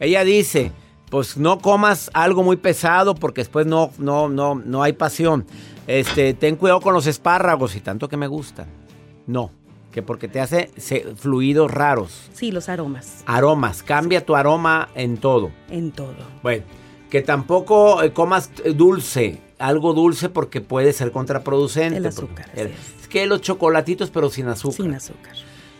Ella 0.00 0.24
dice, 0.24 0.72
pues 1.10 1.36
no 1.36 1.58
comas 1.58 2.10
algo 2.14 2.42
muy 2.42 2.56
pesado 2.56 3.14
porque 3.14 3.40
después 3.42 3.66
no, 3.66 3.90
no, 3.98 4.28
no, 4.28 4.54
no 4.56 4.82
hay 4.82 4.92
pasión. 4.94 5.46
Este, 5.86 6.34
ten 6.34 6.56
cuidado 6.56 6.80
con 6.80 6.94
los 6.94 7.06
espárragos 7.06 7.76
y 7.76 7.80
tanto 7.80 8.08
que 8.08 8.16
me 8.16 8.26
gustan. 8.26 8.66
No, 9.26 9.50
que 9.92 10.02
porque 10.02 10.28
te 10.28 10.40
hace 10.40 10.70
se- 10.76 11.14
fluidos 11.14 11.70
raros. 11.70 12.30
Sí, 12.32 12.50
los 12.50 12.68
aromas. 12.68 13.22
Aromas, 13.26 13.82
cambia 13.82 14.24
tu 14.24 14.34
aroma 14.34 14.88
en 14.94 15.18
todo. 15.18 15.50
En 15.70 15.92
todo. 15.92 16.14
Bueno, 16.42 16.64
que 17.10 17.22
tampoco 17.22 18.02
eh, 18.02 18.12
comas 18.12 18.50
dulce, 18.74 19.40
algo 19.58 19.92
dulce 19.94 20.28
porque 20.30 20.60
puede 20.60 20.92
ser 20.92 21.12
contraproducente. 21.12 21.98
El 21.98 22.06
azúcar, 22.06 22.46
porque- 22.54 22.72
es 23.00 23.08
que 23.08 23.26
los 23.26 23.40
chocolatitos 23.40 24.10
pero 24.10 24.30
sin 24.30 24.48
azúcar. 24.48 24.76
Sin 24.76 24.94
azúcar. 24.94 25.34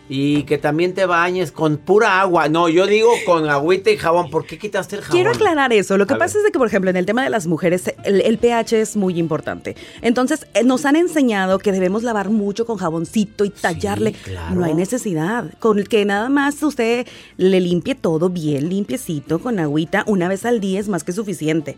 Y 0.07 0.43
que 0.43 0.59
también 0.59 0.93
te 0.93 1.07
bañes 1.07 1.51
con 1.51 1.77
pura 1.77 2.21
agua. 2.21 2.47
No, 2.47 2.69
yo 2.69 2.85
digo 2.85 3.09
con 3.25 3.49
agüita 3.49 3.89
y 3.89 3.97
jabón. 3.97 4.29
¿Por 4.29 4.45
qué 4.45 4.59
quitaste 4.59 4.97
el 4.97 5.01
jabón? 5.01 5.15
Quiero 5.15 5.31
aclarar 5.31 5.73
eso. 5.73 5.97
Lo 5.97 6.05
que 6.05 6.13
A 6.13 6.17
pasa 6.19 6.33
ver. 6.35 6.41
es 6.41 6.43
de 6.45 6.51
que, 6.51 6.59
por 6.59 6.67
ejemplo, 6.67 6.91
en 6.91 6.95
el 6.97 7.07
tema 7.07 7.23
de 7.23 7.31
las 7.31 7.47
mujeres, 7.47 7.91
el, 8.03 8.21
el 8.21 8.37
pH 8.37 8.73
es 8.81 8.95
muy 8.95 9.17
importante. 9.17 9.75
Entonces, 10.03 10.45
eh, 10.53 10.63
nos 10.63 10.85
han 10.85 10.95
enseñado 10.95 11.57
que 11.57 11.71
debemos 11.71 12.03
lavar 12.03 12.29
mucho 12.29 12.67
con 12.67 12.77
jaboncito 12.77 13.45
y 13.45 13.49
tallarle. 13.49 14.11
claro. 14.11 14.53
No 14.55 14.63
hay 14.63 14.75
necesidad. 14.75 15.51
Con 15.57 15.79
el 15.79 15.89
que 15.89 16.05
nada 16.05 16.29
más 16.29 16.61
usted 16.61 17.07
le 17.37 17.59
limpie 17.59 17.95
todo 17.95 18.29
bien, 18.29 18.69
limpiecito, 18.69 19.39
con 19.39 19.57
agüita, 19.59 20.03
una 20.05 20.27
vez 20.27 20.45
al 20.45 20.59
día 20.59 20.79
es 20.79 20.87
más 20.87 21.03
que 21.03 21.13
suficiente. 21.13 21.77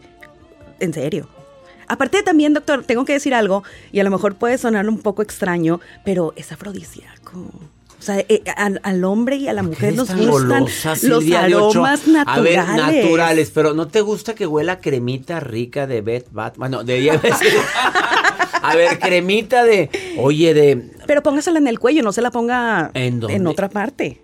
En 0.81 0.93
serio. 0.93 1.29
Aparte 1.87 2.21
también, 2.23 2.53
doctor, 2.53 2.83
tengo 2.83 3.05
que 3.05 3.13
decir 3.13 3.33
algo, 3.33 3.63
y 3.93 4.01
a 4.01 4.03
lo 4.03 4.11
mejor 4.11 4.35
puede 4.35 4.57
sonar 4.57 4.89
un 4.89 4.97
poco 4.97 5.21
extraño, 5.21 5.79
pero 6.03 6.33
es 6.35 6.51
afrodisíaco. 6.51 7.49
O 7.99 8.01
sea, 8.03 8.19
eh, 8.19 8.43
al, 8.55 8.79
al 8.83 9.03
hombre 9.03 9.37
y 9.37 9.47
a 9.47 9.53
la 9.53 9.63
mujer 9.63 9.95
nos 9.95 10.07
gustan 10.15 10.29
golosa, 10.29 10.95
los 11.01 11.31
aromas 11.31 12.07
A 12.07 12.11
naturales. 12.11 12.43
ver, 12.43 12.77
naturales, 12.77 13.51
pero 13.53 13.73
¿no 13.73 13.87
te 13.87 14.01
gusta 14.01 14.35
que 14.35 14.45
huela 14.45 14.73
a 14.73 14.79
cremita 14.79 15.39
rica 15.39 15.87
de 15.87 16.01
Bet 16.01 16.27
Bat? 16.31 16.57
Bueno, 16.57 16.83
de 16.83 17.09
A 18.61 18.75
ver, 18.75 18.99
cremita 18.99 19.63
de. 19.63 19.89
Oye, 20.19 20.53
de. 20.53 20.91
Pero 21.07 21.23
póngasela 21.23 21.57
en 21.57 21.67
el 21.67 21.79
cuello, 21.79 22.03
no 22.03 22.11
se 22.11 22.21
la 22.21 22.31
ponga 22.31 22.91
¿En 22.93 23.47
otra 23.47 23.69
parte. 23.69 24.21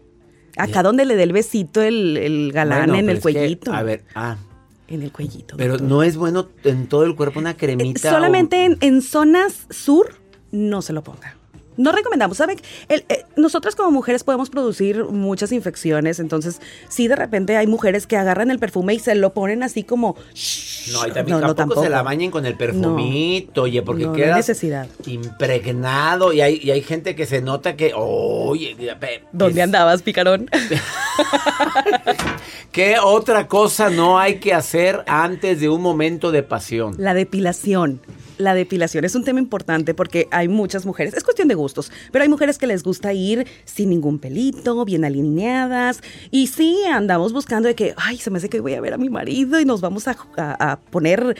Acá 0.58 0.84
donde 0.84 1.06
le 1.06 1.16
dé 1.16 1.24
el 1.24 1.34
besito 1.34 1.82
el, 1.82 2.16
el 2.18 2.52
galán 2.52 2.90
Bueno, 2.90 2.96
en 3.00 3.10
el 3.10 3.16
que, 3.18 3.22
cuellito. 3.24 3.74
a 3.74 3.82
ver, 3.82 4.04
ah. 4.14 4.38
En 4.88 5.02
el 5.02 5.12
cuellito. 5.12 5.56
Pero 5.58 5.74
doctor. 5.74 5.90
no 5.90 6.04
es 6.04 6.16
bueno 6.16 6.48
en 6.64 6.86
todo 6.88 7.06
el 7.06 7.16
cuerpo 7.16 7.40
una 7.40 7.56
cremita. 7.58 8.10
o- 8.10 8.12
Solamente 8.12 8.66
en, 8.66 8.78
en 8.82 9.02
zonas 9.02 9.66
sur 9.72 10.14
no 10.52 10.84
se 10.84 10.94
lo 10.94 11.04
ponga. 11.04 11.36
No 11.78 11.92
recomendamos, 11.92 12.38
¿saben? 12.38 12.58
El- 12.90 13.06
eh, 13.10 13.26
nosotras 13.36 13.76
como 13.76 13.92
mujeres 13.92 14.24
podemos 14.24 14.50
producir 14.50 15.04
muchas 15.06 15.52
infecciones, 15.52 16.20
entonces 16.20 16.62
sí 16.90 17.08
de 17.08 17.16
repente 17.16 17.58
hay 17.58 17.68
mujeres 17.68 18.08
que 18.08 18.18
agarran 18.18 18.52
el 18.52 18.60
perfume 18.60 18.94
y 18.94 19.00
se 19.00 19.16
lo 19.16 19.34
ponen 19.34 19.64
así 19.64 19.84
como... 19.84 20.16
No, 20.92 21.08
y 21.08 21.12
también 21.12 21.40
tampoco, 21.40 21.82
se 21.84 21.90
la 21.90 22.04
bañen 22.04 22.30
con 22.30 22.46
el 22.46 22.56
perfumito, 22.56 23.64
oye, 23.64 23.82
porque 23.82 24.06
necesidad. 24.36 24.88
impregnado 25.06 26.34
y 26.34 26.42
hay, 26.42 26.60
y 26.62 26.72
hay 26.72 26.82
gente 26.82 27.16
que 27.16 27.26
se 27.26 27.42
nota 27.42 27.76
que, 27.76 27.94
oye, 27.96 28.76
¿Dónde 29.32 29.62
es- 29.62 29.64
andabas, 29.64 30.02
picarón? 30.02 30.50
¿qué 32.72 32.96
otra 33.02 33.48
cosa 33.48 33.90
no 33.90 34.20
hay 34.20 34.40
que 34.40 34.54
hacer 34.54 35.04
antes 35.08 35.60
de 35.60 35.70
un 35.70 35.82
momento 35.82 36.32
de 36.32 36.44
pasión? 36.44 36.96
La 36.98 37.14
depilación. 37.14 38.02
La 38.38 38.54
depilación 38.54 39.06
es 39.06 39.16
un 39.16 39.24
tema 39.24 39.40
importante 39.40 39.94
porque 39.94 40.28
hay 40.32 40.48
muchas 40.48 40.86
mujeres, 40.86 41.14
es 41.14 41.24
cuestión 41.24 41.48
de 41.48 41.56
gustos, 41.56 41.92
pero 42.12 42.24
hay 42.24 42.30
mujeres 42.30 42.58
que 42.58 42.68
les 42.68 42.84
gusta 42.84 43.14
ir 43.14 43.46
sin 43.66 43.90
ningún 43.90 44.20
pelito, 44.20 44.84
bien 44.86 45.06
alineadas. 45.06 46.02
Y 46.32 46.48
sí, 46.48 46.78
andamos 46.92 47.34
buscando 47.34 47.68
de 47.68 47.76
que, 47.76 47.94
ay, 47.98 48.18
se 48.18 48.30
me 48.32 48.38
hace 48.38 48.50
que 48.50 48.60
voy 48.60 48.74
a 48.74 48.82
ver 48.82 48.94
a 48.94 48.98
mi 48.98 49.10
marido 49.10 49.60
y 49.60 49.66
nos 49.66 49.82
vamos 49.82 50.08
a, 50.08 50.16
a- 50.38 50.72
a 50.72 50.80
poner 50.80 51.36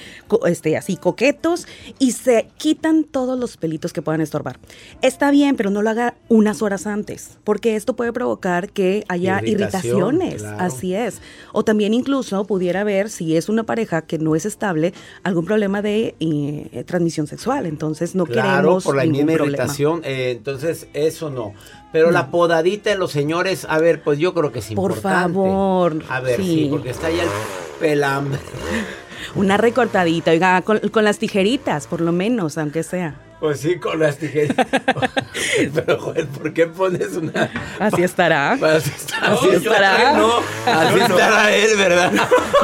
este, 0.48 0.78
así 0.78 0.98
coquetos 0.98 1.68
y 2.00 2.12
se 2.12 2.48
quitan 2.58 3.04
todos 3.04 3.40
los 3.40 3.58
pelitos 3.58 3.94
que 3.94 4.02
puedan 4.02 4.22
estorbar. 4.22 4.60
Está 5.02 5.32
bien, 5.32 5.56
pero 5.56 5.70
no 5.70 5.82
lo 5.82 5.90
haga 5.90 6.16
unas 6.30 6.62
horas 6.62 6.88
antes, 6.88 7.38
porque 7.44 7.76
esto 7.76 7.96
puede 7.96 8.14
provocar 8.14 8.70
que 8.70 9.04
haya 9.08 9.42
Irritación, 9.44 10.16
irritaciones. 10.22 10.42
claro. 10.42 10.58
Así 10.64 10.94
es. 10.96 11.22
O 11.54 11.64
también 11.64 11.94
incluso 11.94 12.46
pudiera 12.46 12.82
haber, 12.82 13.10
si 13.10 13.36
es 13.36 13.50
una 13.50 13.64
pareja 13.64 14.02
que 14.04 14.18
no 14.20 14.36
es 14.36 14.46
estable, 14.46 14.94
algún 15.24 15.46
problema 15.46 15.82
de, 15.82 16.16
eh, 16.20 16.83
transmisión 16.84 17.28
sexual. 17.28 17.66
Entonces 17.66 18.16
no 18.16 18.26
Claro, 18.26 18.58
queremos 18.58 18.84
por 18.84 18.96
la 18.96 19.06
ningún 19.06 19.30
irritación. 19.30 20.02
eh, 20.04 20.32
entonces, 20.38 20.88
eso 20.94 21.30
no. 21.30 21.54
Pero 21.92 22.12
la 22.12 22.32
podadita 22.32 22.90
de 22.90 22.98
los 22.98 23.12
señores, 23.12 23.66
a 23.70 23.78
ver, 23.80 24.02
pues 24.02 24.18
yo 24.20 24.34
creo 24.34 24.52
que 24.52 24.60
es 24.60 24.68
Por 24.74 24.96
favor. 25.00 26.04
A 26.10 26.20
ver, 26.22 26.38
sí, 26.38 26.44
sí. 26.64 26.68
porque 26.72 26.90
está 26.90 27.10
ya 27.12 27.24
el 27.24 27.30
pelambre. 27.80 28.40
Una 29.36 29.58
recortadita, 29.58 30.32
oiga, 30.32 30.62
con, 30.64 30.80
con 30.80 31.04
las 31.06 31.18
tijeritas, 31.18 31.88
por 31.88 32.02
lo 32.02 32.12
menos, 32.12 32.58
aunque 32.58 32.84
sea. 32.84 33.16
Pues 33.40 33.60
sí, 33.60 33.78
con 33.78 34.00
las 34.00 34.18
tijeras. 34.18 34.56
Pero, 35.74 36.00
joder, 36.00 36.28
¿por 36.28 36.54
qué 36.54 36.68
pones 36.68 37.16
una...? 37.16 37.50
Así 37.80 38.02
estará. 38.04 38.52
Así 38.62 38.90
estará. 38.96 39.34
Así 39.34 39.50
estará. 39.50 40.14
No, 40.18 40.38
así 40.66 41.00
estará 41.00 41.56
él, 41.56 41.78
¿verdad? 41.78 42.12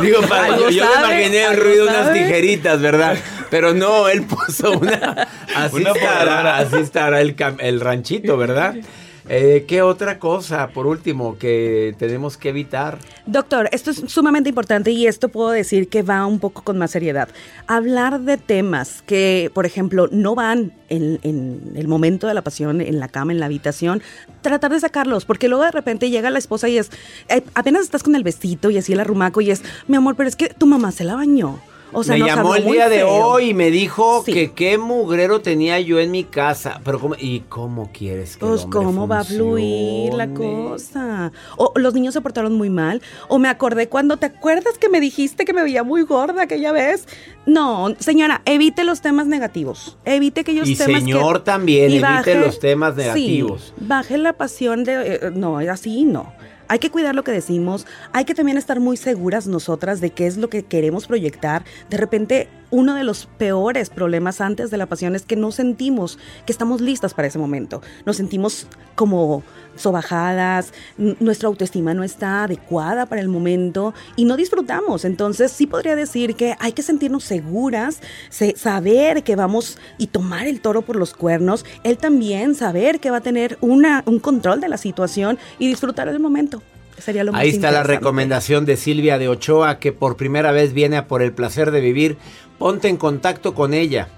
Digo, 0.02 0.22
para, 0.22 0.58
yo, 0.58 0.70
yo 0.70 0.86
me 0.86 1.16
imaginé 1.16 1.44
el 1.46 1.58
ruido 1.62 1.86
de 1.86 1.92
unas 1.92 2.14
tijeritas, 2.14 2.82
¿verdad? 2.82 3.18
Pero 3.50 3.74
no, 3.74 4.08
él 4.10 4.24
puso 4.24 4.72
una... 4.78 5.28
Así 5.56 5.76
Una 5.78 5.92
estará, 5.92 6.58
así 6.58 6.78
estará 6.78 7.22
el, 7.22 7.36
cam- 7.36 7.58
el 7.60 7.80
ranchito, 7.80 8.38
¿verdad? 8.38 8.76
Eh, 9.32 9.66
¿Qué 9.68 9.84
otra 9.84 10.18
cosa, 10.18 10.70
por 10.70 10.88
último, 10.88 11.38
que 11.38 11.94
tenemos 12.00 12.36
que 12.36 12.50
evitar? 12.50 12.98
Doctor, 13.28 13.70
esto 13.72 13.92
es 13.92 14.02
sumamente 14.08 14.50
importante 14.50 14.90
y 14.90 15.06
esto 15.06 15.30
puedo 15.30 15.52
decir 15.52 15.88
que 15.88 16.02
va 16.02 16.26
un 16.26 16.40
poco 16.40 16.64
con 16.64 16.80
más 16.80 16.90
seriedad. 16.90 17.30
Hablar 17.68 18.22
de 18.22 18.38
temas 18.38 19.04
que, 19.06 19.52
por 19.54 19.68
ejemplo, 19.68 20.08
no 20.12 20.34
van 20.34 20.74
en, 20.90 21.20
en 21.22 21.74
el 21.76 21.88
momento 21.88 22.26
de 22.26 22.34
la 22.34 22.42
pasión, 22.42 22.82
en 22.82 23.00
la 23.00 23.08
cama, 23.08 23.32
en 23.32 23.40
la 23.40 23.46
habitación, 23.46 24.02
tratar 24.42 24.72
de 24.72 24.80
sacarlos, 24.80 25.26
porque 25.26 25.48
luego 25.48 25.64
de 25.64 25.72
repente 25.72 26.10
llega 26.10 26.32
la 26.32 26.40
esposa 26.40 26.68
y 26.68 26.80
es, 26.80 26.90
eh, 27.28 27.44
apenas 27.54 27.84
estás 27.84 28.02
con 28.02 28.16
el 28.16 28.24
vestito 28.24 28.72
y 28.72 28.80
así 28.80 28.94
el 28.94 29.00
arrumaco 29.00 29.42
y 29.42 29.52
es, 29.52 29.62
mi 29.88 29.96
amor, 29.98 30.16
pero 30.16 30.28
es 30.28 30.36
que 30.36 30.50
tu 30.50 30.66
mamá 30.66 30.92
se 30.92 31.04
la 31.04 31.14
bañó. 31.14 31.60
O 31.92 32.04
sea, 32.04 32.18
me 32.18 32.26
llamó 32.26 32.56
el 32.56 32.66
día 32.66 32.88
de 32.90 33.04
hoy 33.04 33.50
y 33.50 33.54
me 33.54 33.72
dijo 33.72 34.24
Sí. 34.26 34.34
que 34.34 34.52
qué 34.52 34.78
mugrero 34.78 35.42
tenía 35.42 35.80
yo 35.80 36.00
en 36.00 36.12
mi 36.12 36.24
casa. 36.24 36.82
Pero 36.84 37.00
cómo, 37.00 37.16
¿y 37.18 37.42
cómo 37.50 37.90
quieres 37.92 38.38
que 38.38 38.46
el 38.46 38.52
Pues 38.52 38.64
hombre 38.64 38.80
cómo 38.80 39.08
va 39.08 39.20
a 39.20 39.24
fluir 39.24 40.14
la 40.14 40.28
cosa. 40.34 41.32
O 41.58 41.74
los 41.76 41.94
niños 41.94 42.14
se 42.14 42.22
portaron 42.22 42.54
muy 42.56 42.70
mal. 42.70 43.02
O 43.28 43.40
me 43.40 43.48
acordé 43.50 43.90
cuando 43.90 44.18
te 44.18 44.28
acuerdas 44.28 44.78
que 44.78 44.90
me 44.90 45.00
dijiste 45.00 45.46
que 45.46 45.54
me 45.54 45.64
veía 45.64 45.84
muy 45.84 46.04
gorda 46.04 46.44
aquella 46.44 46.72
vez. 46.72 47.08
No, 47.46 47.88
señora, 48.00 48.42
evite 48.46 48.84
los 48.84 49.02
temas 49.02 49.26
negativos. 49.26 49.98
Evite 50.06 50.42
aquellos 50.42 50.68
Y 50.70 50.76
temas 50.76 51.02
señor 51.02 51.40
que- 51.40 51.46
también, 51.46 51.92
y 51.92 51.96
evite 51.98 52.36
los 52.36 52.60
temas 52.60 52.96
negativos. 52.96 53.74
Sí, 53.78 53.84
baje 53.86 54.18
la 54.18 54.34
pasión 54.34 54.84
de 54.84 55.16
eh, 55.16 55.20
no, 55.34 55.58
así 55.58 56.04
no. 56.04 56.32
Hay 56.70 56.78
que 56.78 56.92
cuidar 56.92 57.16
lo 57.16 57.24
que 57.24 57.32
decimos, 57.32 57.88
hay 58.14 58.26
que 58.26 58.36
también 58.36 58.58
estar 58.58 58.80
muy 58.80 58.96
seguras 58.96 59.48
nosotras 59.48 60.02
de 60.02 60.12
qué 60.12 60.28
es 60.28 60.38
lo 60.38 60.50
que 60.50 60.64
queremos 60.64 61.08
proyectar. 61.08 61.66
De 61.90 61.98
repente, 61.98 62.48
uno 62.70 62.94
de 62.94 63.04
los 63.04 63.26
peores 63.26 63.90
problemas 63.90 64.40
antes 64.40 64.70
de 64.70 64.78
la 64.78 64.86
pasión 64.86 65.16
es 65.16 65.24
que 65.24 65.36
no 65.36 65.52
sentimos 65.52 66.20
que 66.46 66.52
estamos 66.52 66.80
listas 66.80 67.16
para 67.16 67.28
ese 67.28 67.40
momento. 67.40 67.82
Nos 68.06 68.18
sentimos 68.18 68.68
como 68.94 69.42
sobajadas, 69.80 70.74
nuestra 70.98 71.48
autoestima 71.48 71.94
no 71.94 72.04
está 72.04 72.44
adecuada 72.44 73.06
para 73.08 73.22
el 73.22 73.28
momento 73.30 73.94
y 74.16 74.26
no 74.26 74.38
disfrutamos. 74.38 75.06
Entonces, 75.06 75.52
sí 75.52 75.66
podría 75.68 75.96
decir 75.96 76.36
que 76.36 76.56
hay 76.60 76.74
que 76.74 76.84
sentirnos 76.84 77.24
seguras, 77.24 78.02
se- 78.30 78.56
saber 78.56 79.24
que 79.24 79.36
vamos 79.36 79.78
y 79.98 80.08
tomar 80.08 80.48
el 80.48 80.62
toro 80.62 80.82
por 80.84 80.96
los 80.96 81.14
cuernos, 81.14 81.66
él 81.84 81.98
también 81.98 82.56
saber 82.56 83.00
que 83.00 83.10
va 83.12 83.18
a 83.18 83.22
tener 83.22 83.58
una, 83.62 84.04
un 84.06 84.20
control 84.20 84.62
de 84.62 84.70
la 84.70 84.78
situación 84.78 85.38
y 85.58 85.68
disfrutar 85.68 86.08
el 86.08 86.20
momento. 86.20 86.62
Sería 86.98 87.24
lo 87.24 87.32
más 87.32 87.42
Ahí 87.42 87.50
está 87.50 87.72
la 87.72 87.84
recomendación 87.84 88.66
de 88.66 88.76
Silvia 88.76 89.18
de 89.18 89.30
Ochoa, 89.30 89.80
que 89.80 89.94
por 89.94 90.18
primera 90.18 90.52
vez 90.52 90.74
viene 90.74 90.98
a 90.98 91.08
por 91.08 91.22
el 91.22 91.32
placer 91.32 91.72
de 91.72 91.80
vivir. 91.80 92.18
Ponte 92.58 92.90
en 92.90 92.98
contacto 92.98 93.54
con 93.56 93.74
ella. 93.74 94.10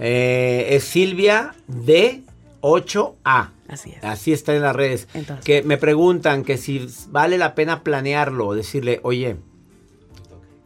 Eh, 0.00 0.68
es 0.70 0.82
Silvia 0.84 1.54
de 1.68 2.22
8A. 2.62 3.50
Así 3.70 3.92
es. 3.92 4.04
Así 4.04 4.32
está 4.32 4.54
en 4.54 4.62
las 4.62 4.74
redes. 4.74 5.06
Entonces. 5.14 5.44
Que 5.44 5.62
me 5.62 5.76
preguntan 5.76 6.44
que 6.44 6.58
si 6.58 6.86
vale 7.08 7.38
la 7.38 7.54
pena 7.54 7.82
planearlo, 7.84 8.52
decirle, 8.54 9.00
oye, 9.02 9.36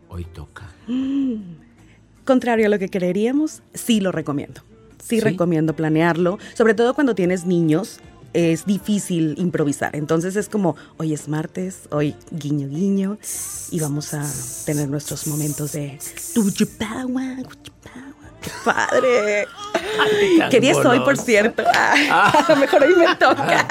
hoy 0.09 0.25
toca. 0.25 0.73
Contrario 2.25 2.67
a 2.67 2.69
lo 2.71 2.79
que 2.79 2.89
creeríamos, 2.89 3.63
sí 3.75 4.01
lo 4.01 4.11
recomiendo. 4.11 4.63
Sí, 5.03 5.17
¿Sí? 5.17 5.21
recomiendo 5.21 5.77
planearlo, 5.77 6.39
sobre 6.55 6.73
todo 6.73 6.95
cuando 6.95 7.15
tienes 7.15 7.45
niños. 7.45 8.01
Es 8.33 8.65
difícil 8.67 9.37
improvisar. 9.39 9.95
Entonces 9.95 10.35
es 10.35 10.49
como, 10.49 10.75
hoy 10.97 11.13
es 11.15 11.29
martes, 11.29 11.83
hoy 11.93 12.17
guiño 12.33 12.69
guiño, 12.69 13.17
y 13.71 13.79
vamos 13.79 14.13
a 14.13 14.29
tener 14.67 14.89
nuestros 14.89 15.29
momentos 15.29 15.71
de 15.71 16.01
tuchupawa, 16.35 17.37
cuchupawa. 17.45 17.95
¡Qué 17.95 18.14
padre! 18.65 19.47
¿Qué 20.51 20.61
día 20.61 20.73
es 20.73 20.79
hoy, 20.85 21.01
por 21.01 21.17
cierto? 21.17 21.63
Ah, 21.75 22.45
a 22.49 22.53
lo 22.53 22.57
mejor 22.57 22.83
hoy 22.83 22.95
me 22.97 23.15
toca. 23.17 23.67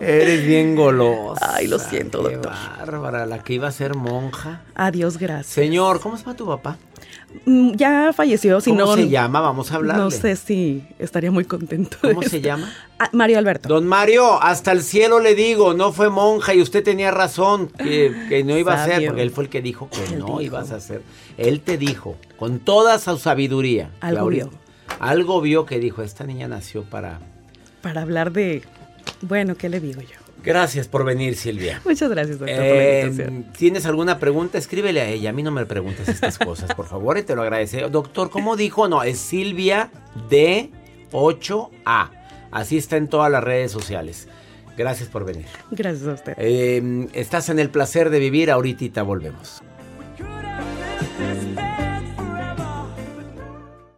Eres 0.00 0.46
bien 0.46 0.76
golosa. 0.76 1.54
Ay, 1.56 1.66
lo 1.66 1.78
siento, 1.80 2.22
Qué 2.28 2.34
doctor. 2.36 2.52
bárbara, 2.78 3.26
la 3.26 3.40
que 3.42 3.54
iba 3.54 3.66
a 3.66 3.72
ser 3.72 3.96
monja. 3.96 4.62
Adiós, 4.76 5.18
gracias. 5.18 5.46
Señor, 5.48 5.98
¿cómo 6.00 6.16
se 6.16 6.22
llama 6.24 6.36
tu 6.36 6.46
papá? 6.46 6.76
Mm, 7.44 7.72
Ya 7.74 8.12
falleció, 8.14 8.60
si 8.60 8.70
¿Cómo 8.70 8.82
no. 8.82 8.94
se 8.94 9.08
llama? 9.08 9.40
Vamos 9.40 9.72
a 9.72 9.74
hablarle. 9.74 10.04
No 10.04 10.10
sé 10.12 10.36
si 10.36 10.86
estaría 11.00 11.32
muy 11.32 11.44
contento. 11.44 11.96
de 12.00 12.10
¿Cómo 12.14 12.22
se 12.22 12.36
esto. 12.36 12.46
llama? 12.46 12.72
Ah, 13.00 13.08
Mario 13.12 13.38
Alberto. 13.38 13.68
Don 13.68 13.88
Mario, 13.88 14.40
hasta 14.40 14.70
el 14.70 14.82
cielo 14.84 15.18
le 15.18 15.34
digo, 15.34 15.74
no 15.74 15.92
fue 15.92 16.10
monja 16.10 16.54
y 16.54 16.62
usted 16.62 16.84
tenía 16.84 17.10
razón 17.10 17.66
que, 17.66 18.14
que 18.28 18.44
no 18.44 18.56
iba 18.56 18.80
a 18.80 18.84
ser, 18.86 19.04
porque 19.04 19.22
él 19.22 19.32
fue 19.32 19.44
el 19.44 19.50
que 19.50 19.60
dijo 19.62 19.90
que 19.90 20.04
Él 20.14 20.20
no 20.20 20.26
dijo. 20.26 20.42
ibas 20.42 20.70
a 20.70 20.76
hacer. 20.76 21.02
Él 21.36 21.60
te 21.60 21.76
dijo, 21.76 22.16
con 22.38 22.60
toda 22.60 22.98
su 22.98 23.18
sabiduría. 23.18 23.90
Algo 24.00 24.28
vio. 24.28 24.50
Algo 25.00 25.40
vio 25.40 25.66
que 25.66 25.78
dijo, 25.78 26.02
esta 26.02 26.24
niña 26.24 26.48
nació 26.48 26.82
para... 26.84 27.18
Para 27.82 28.02
hablar 28.02 28.32
de. 28.32 28.62
Bueno, 29.22 29.54
¿qué 29.56 29.68
le 29.68 29.80
digo 29.80 30.00
yo? 30.00 30.16
Gracias 30.42 30.88
por 30.88 31.04
venir, 31.04 31.36
Silvia. 31.36 31.80
Muchas 31.84 32.10
gracias, 32.10 32.38
doctor, 32.38 32.56
por 32.56 32.66
la 32.66 33.00
invitación. 33.00 33.46
¿Tienes 33.56 33.86
alguna 33.86 34.18
pregunta? 34.18 34.58
Escríbele 34.58 35.00
a 35.00 35.08
ella. 35.08 35.30
A 35.30 35.32
mí 35.32 35.42
no 35.42 35.50
me 35.50 35.66
preguntes 35.66 36.08
estas 36.08 36.38
cosas, 36.44 36.74
por 36.74 36.86
favor, 36.86 37.18
y 37.18 37.22
te 37.22 37.34
lo 37.34 37.42
agradece. 37.42 37.88
Doctor, 37.88 38.30
¿cómo 38.30 38.56
dijo? 38.56 38.88
No, 38.88 39.02
es 39.02 39.18
Silvia 39.18 39.90
de 40.28 40.70
8A. 41.12 42.10
Así 42.50 42.78
está 42.78 42.96
en 42.96 43.08
todas 43.08 43.30
las 43.30 43.42
redes 43.44 43.70
sociales. 43.70 44.28
Gracias 44.76 45.08
por 45.08 45.24
venir. 45.24 45.46
Gracias 45.72 46.08
a 46.08 46.12
usted. 46.12 46.34
Eh, 46.38 47.08
estás 47.12 47.48
en 47.48 47.58
el 47.58 47.68
placer 47.68 48.10
de 48.10 48.20
vivir. 48.20 48.50
Ahorita 48.50 49.02
volvemos. 49.02 49.62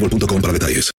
para 0.00 0.52
detalles. 0.52 0.90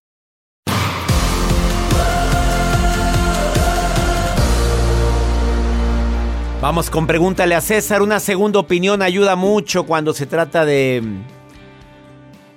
Vamos 6.62 6.90
con 6.90 7.08
pregúntale 7.08 7.56
a 7.56 7.62
César. 7.62 8.02
Una 8.02 8.20
segunda 8.20 8.60
opinión 8.60 9.02
ayuda 9.02 9.38
mucho 9.38 9.86
cuando 9.86 10.14
se 10.14 10.26
trata 10.26 10.66
de. 10.66 11.02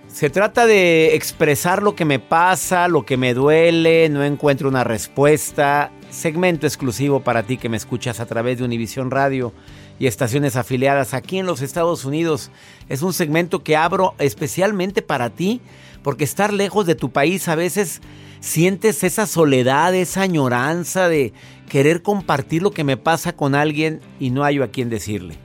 Se 0.09 0.29
trata 0.29 0.67
de 0.67 1.15
expresar 1.15 1.83
lo 1.83 1.95
que 1.95 2.05
me 2.05 2.19
pasa, 2.19 2.89
lo 2.89 3.07
que 3.07 3.17
me 3.17 3.33
duele, 3.33 4.09
no 4.09 4.25
encuentro 4.25 4.69
una 4.69 4.85
respuesta. 4.85 5.93
Segmento 6.11 6.67
exclusivo 6.67 7.21
para 7.21 7.45
ti 7.45 7.57
que 7.57 7.69
me 7.69 7.77
escuchas 7.77 8.21
a 8.21 8.27
través 8.27 8.59
de 8.59 8.65
Univisión 8.65 9.11
Radio 9.11 9.53
y 9.99 10.09
estaciones 10.09 10.57
afiliadas 10.57 11.15
aquí 11.15 11.39
en 11.39 11.47
los 11.47 11.63
Estados 11.63 12.05
Unidos. 12.05 12.51
Es 12.89 13.03
un 13.03 13.13
segmento 13.13 13.63
que 13.63 13.77
abro 13.77 14.15
especialmente 14.19 15.01
para 15.01 15.31
ti 15.31 15.61
porque 16.03 16.25
estar 16.25 16.53
lejos 16.53 16.87
de 16.87 16.95
tu 16.95 17.11
país 17.11 17.49
a 17.49 17.55
veces 17.55 18.01
sientes 18.41 19.05
esa 19.05 19.27
soledad, 19.27 19.95
esa 19.95 20.23
añoranza 20.23 21.09
de 21.09 21.33
querer 21.69 22.03
compartir 22.03 22.63
lo 22.63 22.73
que 22.73 22.85
me 22.85 22.97
pasa 22.97 23.35
con 23.35 23.55
alguien 23.55 24.01
y 24.19 24.31
no 24.31 24.45
hay 24.45 24.61
a 24.61 24.69
quien 24.69 24.91
decirle. 24.91 25.39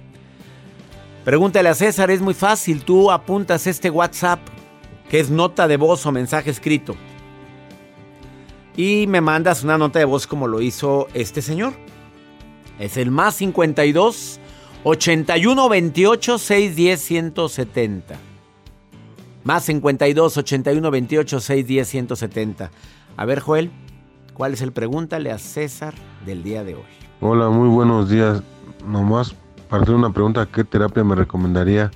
Pregúntale 1.24 1.70
a 1.70 1.76
César, 1.76 2.10
es 2.10 2.22
muy 2.22 2.34
fácil, 2.34 2.84
tú 2.84 3.12
apuntas 3.12 3.68
este 3.68 3.90
WhatsApp, 3.90 4.40
que 5.10 5.20
es 5.20 5.30
nota 5.30 5.68
de 5.68 5.78
voz 5.78 6.06
o 6.06 6.12
mensaje 6.12 6.50
escrito, 6.50 6.96
y 8.78 9.08
me 9.08 9.22
mandas 9.22 9.64
una 9.64 9.78
nota 9.78 10.00
de 10.00 10.06
voz 10.06 10.28
como 10.28 10.48
lo 10.48 10.62
hizo 10.62 11.08
este 11.14 11.42
señor. 11.42 11.74
Es 12.80 12.96
el 12.96 13.10
más 13.10 13.36
52 13.36 14.40
81 14.84 15.70
28 15.70 16.38
610 16.38 17.02
170. 17.02 18.27
Más 19.48 19.64
52 19.64 20.36
81 20.36 20.92
28 20.92 21.40
610 21.40 21.88
170. 21.88 22.70
A 23.16 23.26
ver, 23.26 23.40
Joel, 23.40 23.72
¿cuál 24.34 24.52
es 24.52 24.62
el 24.62 24.74
pregúntale 24.74 25.32
a 25.32 25.38
César 25.38 25.94
del 26.26 26.44
día 26.44 26.66
de 26.66 26.76
hoy? 26.76 26.82
Hola, 27.22 27.48
muy 27.48 27.70
buenos 27.70 28.10
días. 28.10 28.44
Nomás 28.86 29.34
para 29.70 29.84
hacer 29.84 29.96
una 29.96 30.12
pregunta, 30.12 30.46
¿qué 30.54 30.66
terapia 30.66 31.06
me 31.06 31.16
recomendaría 31.16 31.92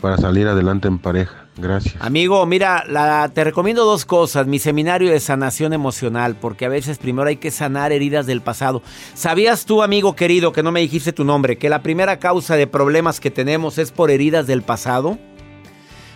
para 0.00 0.16
salir 0.16 0.46
adelante 0.46 0.86
en 0.86 1.00
pareja? 1.00 1.48
Gracias. 1.56 1.96
Amigo, 1.98 2.46
mira, 2.46 2.84
la, 2.86 3.28
te 3.34 3.42
recomiendo 3.42 3.84
dos 3.84 4.04
cosas. 4.04 4.46
Mi 4.46 4.60
seminario 4.60 5.10
de 5.10 5.18
sanación 5.18 5.72
emocional, 5.72 6.36
porque 6.40 6.66
a 6.66 6.68
veces 6.68 6.98
primero 6.98 7.26
hay 7.26 7.36
que 7.36 7.50
sanar 7.50 7.90
heridas 7.90 8.26
del 8.26 8.42
pasado. 8.42 8.80
¿Sabías 9.14 9.66
tú, 9.66 9.82
amigo 9.82 10.14
querido, 10.14 10.52
que 10.52 10.62
no 10.62 10.70
me 10.70 10.78
dijiste 10.78 11.12
tu 11.12 11.24
nombre, 11.24 11.58
que 11.58 11.68
la 11.68 11.82
primera 11.82 12.20
causa 12.20 12.54
de 12.54 12.68
problemas 12.68 13.18
que 13.18 13.32
tenemos 13.32 13.78
es 13.78 13.90
por 13.90 14.12
heridas 14.12 14.46
del 14.46 14.62
pasado? 14.62 15.18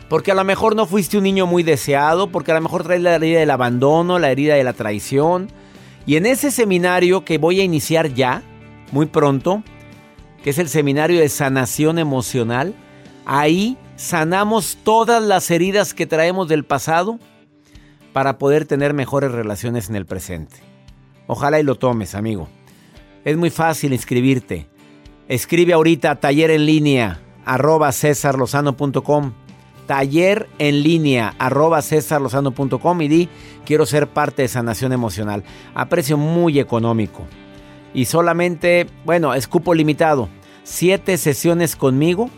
Porque 0.08 0.32
a 0.32 0.34
lo 0.34 0.44
mejor 0.44 0.76
no 0.76 0.86
fuiste 0.86 1.18
un 1.18 1.24
niño 1.24 1.46
muy 1.46 1.62
deseado, 1.62 2.30
porque 2.30 2.52
a 2.52 2.54
lo 2.54 2.60
mejor 2.60 2.84
traes 2.84 3.02
la 3.02 3.16
herida 3.16 3.40
del 3.40 3.50
abandono, 3.50 4.18
la 4.18 4.30
herida 4.30 4.54
de 4.54 4.64
la 4.64 4.72
traición. 4.72 5.48
Y 6.06 6.16
en 6.16 6.26
ese 6.26 6.50
seminario 6.50 7.24
que 7.24 7.38
voy 7.38 7.60
a 7.60 7.64
iniciar 7.64 8.14
ya, 8.14 8.42
muy 8.92 9.06
pronto, 9.06 9.64
que 10.44 10.50
es 10.50 10.58
el 10.58 10.68
seminario 10.68 11.20
de 11.20 11.28
sanación 11.28 11.98
emocional, 11.98 12.74
ahí 13.24 13.76
sanamos 13.96 14.78
todas 14.84 15.20
las 15.22 15.50
heridas 15.50 15.92
que 15.92 16.06
traemos 16.06 16.46
del 16.46 16.64
pasado 16.64 17.18
para 18.12 18.38
poder 18.38 18.64
tener 18.64 18.94
mejores 18.94 19.32
relaciones 19.32 19.90
en 19.90 19.96
el 19.96 20.06
presente. 20.06 20.56
Ojalá 21.26 21.58
y 21.58 21.64
lo 21.64 21.74
tomes, 21.74 22.14
amigo. 22.14 22.48
Es 23.24 23.36
muy 23.36 23.50
fácil 23.50 23.92
inscribirte. 23.92 24.68
Escribe 25.26 25.72
ahorita 25.72 26.12
a 26.12 26.20
taller 26.20 26.52
en 26.52 26.64
línea 26.64 27.20
arroba 27.44 27.90
taller 29.86 30.48
en 30.58 30.82
línea 30.82 31.34
arroba 31.38 31.82
cesarlozano.com 31.82 33.02
y 33.02 33.08
di 33.08 33.28
quiero 33.64 33.86
ser 33.86 34.08
parte 34.08 34.42
de 34.42 34.48
sanación 34.48 34.92
emocional 34.92 35.44
a 35.74 35.88
precio 35.88 36.16
muy 36.16 36.58
económico 36.58 37.26
y 37.96 38.04
solamente, 38.04 38.86
bueno, 39.06 39.32
es 39.32 39.48
cupo 39.48 39.72
limitado. 39.72 40.28
Siete 40.64 41.16
sesiones 41.16 41.76
conmigo 41.76 42.28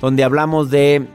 donde 0.00 0.24
hablamos 0.24 0.68
de 0.68 1.06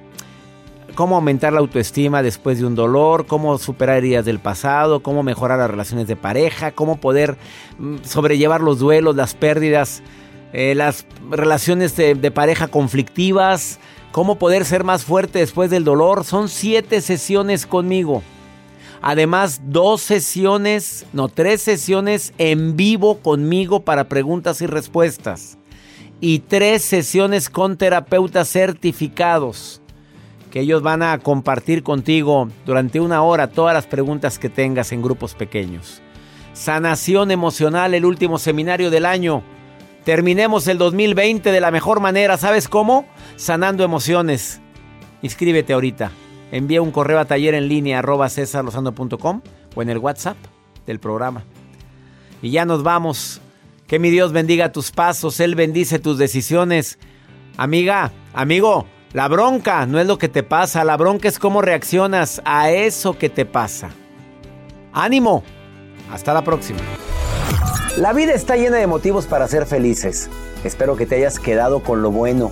cómo 0.96 1.16
aumentar 1.18 1.52
la 1.52 1.60
autoestima 1.60 2.24
después 2.24 2.58
de 2.58 2.66
un 2.66 2.74
dolor, 2.74 3.26
cómo 3.26 3.58
superar 3.58 3.98
heridas 3.98 4.24
del 4.24 4.40
pasado, 4.40 5.02
cómo 5.02 5.24
mejorar 5.24 5.60
las 5.60 5.70
relaciones 5.70 6.08
de 6.08 6.16
pareja, 6.16 6.72
cómo 6.72 7.02
poder 7.02 7.38
mm, 7.78 7.98
sobrellevar 8.04 8.62
los 8.62 8.80
duelos, 8.80 9.16
las 9.16 9.34
pérdidas, 9.34 10.02
eh, 10.54 10.74
las 10.74 11.06
relaciones 11.30 11.98
de, 11.98 12.16
de 12.16 12.32
pareja 12.32 12.70
conflictivas, 12.70 13.80
cómo 14.16 14.36
poder 14.36 14.64
ser 14.64 14.86
más 14.86 15.04
fuerte 15.04 15.40
después 15.40 15.70
del 15.70 15.84
dolor. 15.84 16.24
Son 16.24 16.48
siete 16.48 17.02
sesiones 17.02 17.66
conmigo. 17.66 18.24
Además, 19.02 19.60
dos 19.66 20.00
sesiones, 20.00 21.06
no, 21.12 21.28
tres 21.28 21.62
sesiones 21.62 22.32
en 22.38 22.78
vivo 22.78 23.18
conmigo 23.18 23.82
para 23.82 24.08
preguntas 24.08 24.62
y 24.62 24.68
respuestas 24.68 25.58
y 26.22 26.40
tres 26.40 26.82
sesiones 26.84 27.50
con 27.50 27.76
terapeutas 27.76 28.48
certificados 28.48 29.82
que 30.50 30.62
ellos 30.62 30.82
van 30.82 31.04
a 31.04 31.20
compartir 31.20 31.84
contigo 31.84 32.48
durante 32.66 33.02
una 33.02 33.22
hora 33.22 33.48
todas 33.48 33.74
las 33.74 33.86
preguntas 33.86 34.40
que 34.40 34.48
tengas 34.48 34.94
en 34.94 35.02
grupos 35.02 35.34
pequeños. 35.34 36.02
Sanación 36.54 37.32
emocional, 37.32 37.94
el 37.94 38.06
último 38.06 38.40
seminario 38.40 38.90
del 38.92 39.08
año. 39.08 39.44
Terminemos 40.06 40.70
el 40.70 40.78
2020 40.78 41.52
de 41.52 41.60
la 41.60 41.70
mejor 41.70 42.00
manera, 42.00 42.38
¿sabes 42.38 42.70
cómo? 42.70 43.06
Sanando 43.36 43.84
emociones. 43.84 44.62
Inscríbete 45.22 45.74
ahorita. 45.74 46.12
Envía 46.52 46.82
un 46.82 46.92
correo 46.92 47.20
a 47.20 47.26
taller 47.26 47.54
en 47.54 47.68
línea 47.68 48.00
arroba 48.00 48.30
cesarlosando.com 48.30 49.42
o 49.76 49.82
en 49.82 49.90
el 49.90 49.98
WhatsApp 49.98 50.38
del 50.86 51.00
programa. 51.00 51.44
Y 52.42 52.52
ya 52.52 52.66
nos 52.66 52.84
vamos. 52.84 53.42
Que 53.88 54.00
mi 54.00 54.10
Dios 54.10 54.32
bendiga 54.32 54.72
tus 54.72 54.92
pasos, 54.92 55.40
Él 55.40 55.54
bendice 55.54 56.00
tus 56.00 56.18
decisiones. 56.18 56.98
Amiga, 57.56 58.12
amigo, 58.34 58.88
la 59.14 59.28
bronca 59.28 59.86
no 59.86 60.00
es 60.00 60.08
lo 60.08 60.18
que 60.18 60.28
te 60.28 60.42
pasa, 60.42 60.84
la 60.84 60.98
bronca 60.98 61.28
es 61.28 61.38
cómo 61.38 61.62
reaccionas 61.62 62.42
a 62.46 62.72
eso 62.72 63.18
que 63.18 63.30
te 63.30 63.46
pasa. 63.46 63.90
Ánimo, 64.92 65.44
hasta 66.12 66.34
la 66.34 66.44
próxima. 66.44 66.80
La 67.98 68.12
vida 68.12 68.34
está 68.34 68.56
llena 68.56 68.78
de 68.78 68.88
motivos 68.88 69.28
para 69.28 69.48
ser 69.48 69.68
felices. 69.68 70.30
Espero 70.64 70.96
que 70.96 71.06
te 71.06 71.16
hayas 71.16 71.40
quedado 71.40 71.84
con 71.84 72.02
lo 72.02 72.10
bueno 72.10 72.52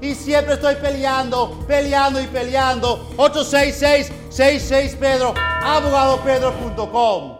Y 0.00 0.14
siempre 0.14 0.54
estoy 0.54 0.76
peleando, 0.76 1.64
peleando 1.66 2.20
y 2.20 2.26
peleando. 2.26 3.10
866-66 3.16 4.96
Pedro, 4.96 5.34
abogadopedro.com. 5.62 7.39